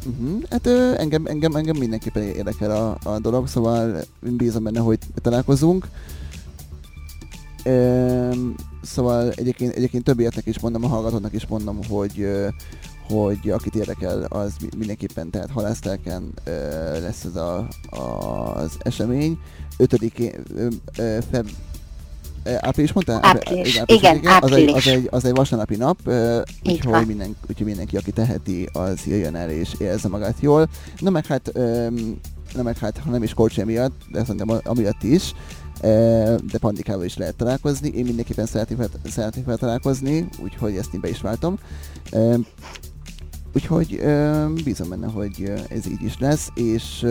Uh-huh. 0.06 0.42
Hát 0.50 0.66
ö, 0.66 0.94
engem, 0.98 1.26
engem, 1.26 1.54
engem 1.54 1.76
mindenképpen 1.76 2.22
érdekel 2.22 2.70
a, 2.70 3.10
a 3.10 3.18
dolog, 3.18 3.48
szóval 3.48 4.00
bízom 4.20 4.62
benne, 4.62 4.80
hogy 4.80 4.98
találkozunk. 5.22 5.88
Szóval 8.82 9.30
egyébként, 9.30 9.74
egyébként 9.74 10.04
többieknek 10.04 10.46
is 10.46 10.60
mondom, 10.60 10.84
a 10.84 10.88
hallgatóknak 10.88 11.32
is 11.32 11.46
mondom, 11.46 11.78
hogy 11.88 12.28
hogy 13.08 13.50
akit 13.50 13.74
érdekel, 13.74 14.22
az 14.22 14.52
mindenképpen, 14.76 15.30
tehát 15.30 15.50
halásztelken 15.50 16.32
lesz 16.92 17.24
ez 17.24 17.36
a, 17.36 17.68
a, 17.90 18.00
az 18.56 18.72
esemény. 18.78 19.38
5-én, 19.78 20.32
feb, 21.30 21.48
április 22.60 22.92
mondtál? 22.92 23.18
Április, 23.22 23.68
igen, 23.68 23.82
április, 23.82 24.02
igen, 24.02 24.26
április. 24.26 24.74
Az, 24.74 24.86
egy, 24.86 24.92
az, 24.92 24.98
egy, 24.98 25.08
az 25.10 25.24
egy 25.24 25.34
vasárnapi 25.34 25.76
nap, 25.76 25.98
úgyhogy, 26.64 27.06
minden, 27.06 27.36
úgyhogy 27.48 27.66
mindenki, 27.66 27.96
aki 27.96 28.10
teheti, 28.10 28.68
az 28.72 29.04
jöjjön 29.06 29.34
el 29.34 29.50
és 29.50 29.74
érezze 29.78 30.08
magát 30.08 30.36
jól. 30.40 30.68
Na 30.98 31.10
meg 31.10 31.26
hát, 31.26 31.52
na 32.54 32.62
meg 32.62 32.78
hát, 32.78 32.98
ha 32.98 33.10
nem 33.10 33.22
is 33.22 33.34
korcsé 33.34 33.62
miatt, 33.62 34.00
de 34.12 34.20
szerintem 34.20 34.60
amiatt 34.64 35.02
is, 35.02 35.34
de 35.80 36.58
Pandikával 36.60 37.04
is 37.04 37.16
lehet 37.16 37.34
találkozni. 37.34 37.88
Én 37.88 38.04
mindenképpen 38.04 38.46
szeretnék, 38.46 38.78
szeretnék 39.04 39.44
vele 39.44 39.58
találkozni, 39.58 40.28
úgyhogy 40.42 40.76
ezt 40.76 40.94
én 40.94 41.00
be 41.00 41.08
is 41.08 41.20
váltom. 41.20 41.58
Úgyhogy 43.54 44.00
bízom 44.64 44.88
benne, 44.88 45.06
hogy 45.06 45.52
ez 45.68 45.86
így 45.86 46.02
is 46.02 46.18
lesz, 46.18 46.50
és 46.54 47.06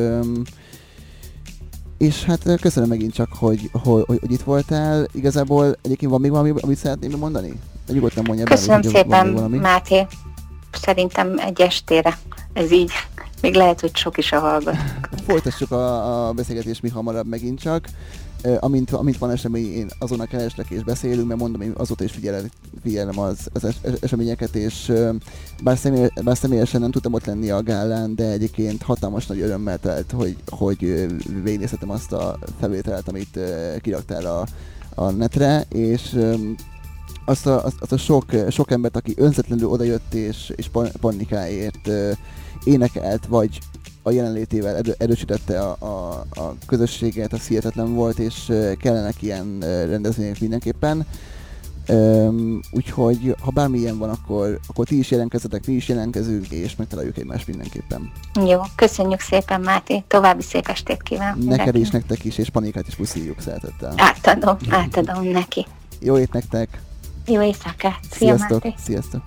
és 1.97 2.23
hát 2.23 2.59
köszönöm 2.61 2.89
megint 2.89 3.13
csak, 3.13 3.29
hogy, 3.39 3.69
hogy, 3.71 4.03
hogy, 4.05 4.17
hogy 4.19 4.31
itt 4.31 4.41
voltál. 4.41 5.07
Igazából 5.11 5.77
egyébként 5.81 6.11
van 6.11 6.21
még 6.21 6.31
valami, 6.31 6.53
amit 6.61 6.77
szeretném 6.77 7.19
mondani? 7.19 7.59
Nyugodtan 7.87 8.23
mondja 8.27 8.45
Köszönöm 8.45 8.81
bármi, 8.81 8.97
szépen, 8.97 9.33
valami. 9.33 9.57
Máté. 9.57 10.05
Szerintem 10.71 11.37
egy 11.37 11.61
estére 11.61 12.17
ez 12.53 12.71
így 12.71 12.91
Még 13.41 13.55
lehet, 13.55 13.81
hogy 13.81 13.95
sok 13.95 14.17
is 14.17 14.31
a 14.31 14.39
hallgatók. 14.39 14.79
Folytassuk 15.27 15.71
a, 15.71 16.27
a 16.27 16.31
beszélgetést 16.33 16.81
mi 16.81 16.89
hamarabb 16.89 17.27
megint 17.27 17.59
csak. 17.59 17.87
Amint, 18.59 18.91
amint 18.91 19.17
van 19.17 19.31
esemény, 19.31 19.73
én 19.73 19.89
azonnal 19.99 20.25
kereslek 20.25 20.69
és 20.69 20.83
beszélünk, 20.83 21.27
mert 21.27 21.39
mondom, 21.39 21.61
én 21.61 21.73
azóta 21.77 22.03
is 22.03 22.11
figyelem, 22.11 22.49
figyelem 22.81 23.19
az, 23.19 23.47
az 23.53 23.63
es, 23.63 23.75
eseményeket, 23.99 24.55
és 24.55 24.93
bár, 25.63 25.77
személy, 25.77 26.09
bár 26.23 26.37
személyesen 26.37 26.81
nem 26.81 26.91
tudtam 26.91 27.13
ott 27.13 27.25
lenni 27.25 27.49
a 27.49 27.63
gálán, 27.63 28.15
de 28.15 28.29
egyébként 28.29 28.81
hatalmas 28.81 29.25
nagy 29.25 29.39
örömmel 29.39 29.77
telt, 29.77 30.11
hogy, 30.11 30.35
hogy 30.49 30.79
végignézhetem 31.43 31.89
azt 31.89 32.11
a 32.11 32.39
felvételt, 32.59 33.07
amit 33.07 33.39
kiraktál 33.81 34.25
a, 34.25 34.45
a 35.01 35.11
netre, 35.11 35.65
és 35.69 36.19
azt 37.25 37.45
a, 37.45 37.63
azt, 37.79 37.91
a 37.91 37.97
sok, 37.97 38.25
sok 38.49 38.71
embert, 38.71 38.95
aki 38.95 39.13
önzetlenül 39.17 39.69
odajött 39.69 40.13
és, 40.13 40.53
és 40.55 40.69
panikáért 40.99 41.89
énekelt, 42.63 43.25
vagy 43.25 43.59
a 44.07 44.11
jelenlétével 44.11 44.75
erő, 44.75 44.95
erősítette 44.97 45.61
a, 45.61 45.75
a, 45.79 46.25
a 46.41 46.55
közösséget, 46.65 47.33
az 47.33 47.47
hihetetlen 47.47 47.93
volt, 47.93 48.19
és 48.19 48.51
kellenek 48.79 49.21
ilyen 49.21 49.59
rendezvények 49.61 50.39
mindenképpen. 50.39 51.05
Um, 51.89 52.59
úgyhogy 52.71 53.35
ha 53.41 53.51
bármilyen 53.51 53.97
van, 53.97 54.09
akkor, 54.09 54.59
akkor 54.67 54.85
ti 54.85 54.97
is 54.97 55.11
jelentkezzetek, 55.11 55.65
mi 55.65 55.73
is 55.73 55.87
jelentkezünk, 55.87 56.49
és 56.49 56.75
megtaláljuk 56.75 57.17
egymást 57.17 57.47
mindenképpen. 57.47 58.11
Jó, 58.45 58.61
köszönjük 58.75 59.19
szépen 59.19 59.61
Máté, 59.61 60.03
további 60.07 60.41
szép 60.41 60.67
estét 60.67 61.03
kívánok. 61.03 61.43
Neked 61.43 61.75
is, 61.75 61.89
nektek 61.89 62.23
is, 62.23 62.37
és 62.37 62.49
panikát 62.49 62.87
is 62.87 62.95
puszíjuk 62.95 63.41
szeretettel. 63.41 63.93
Átadom, 63.97 64.57
átadom 64.69 65.23
neki. 65.23 65.65
Jó 65.99 66.17
ét 66.17 66.33
nektek! 66.33 66.81
Jó 67.25 67.41
éjszakát! 67.41 67.99
Szia, 68.11 68.35
Sziasztok! 68.35 68.63
Máté. 68.63 68.75
Sziasztok! 68.83 69.21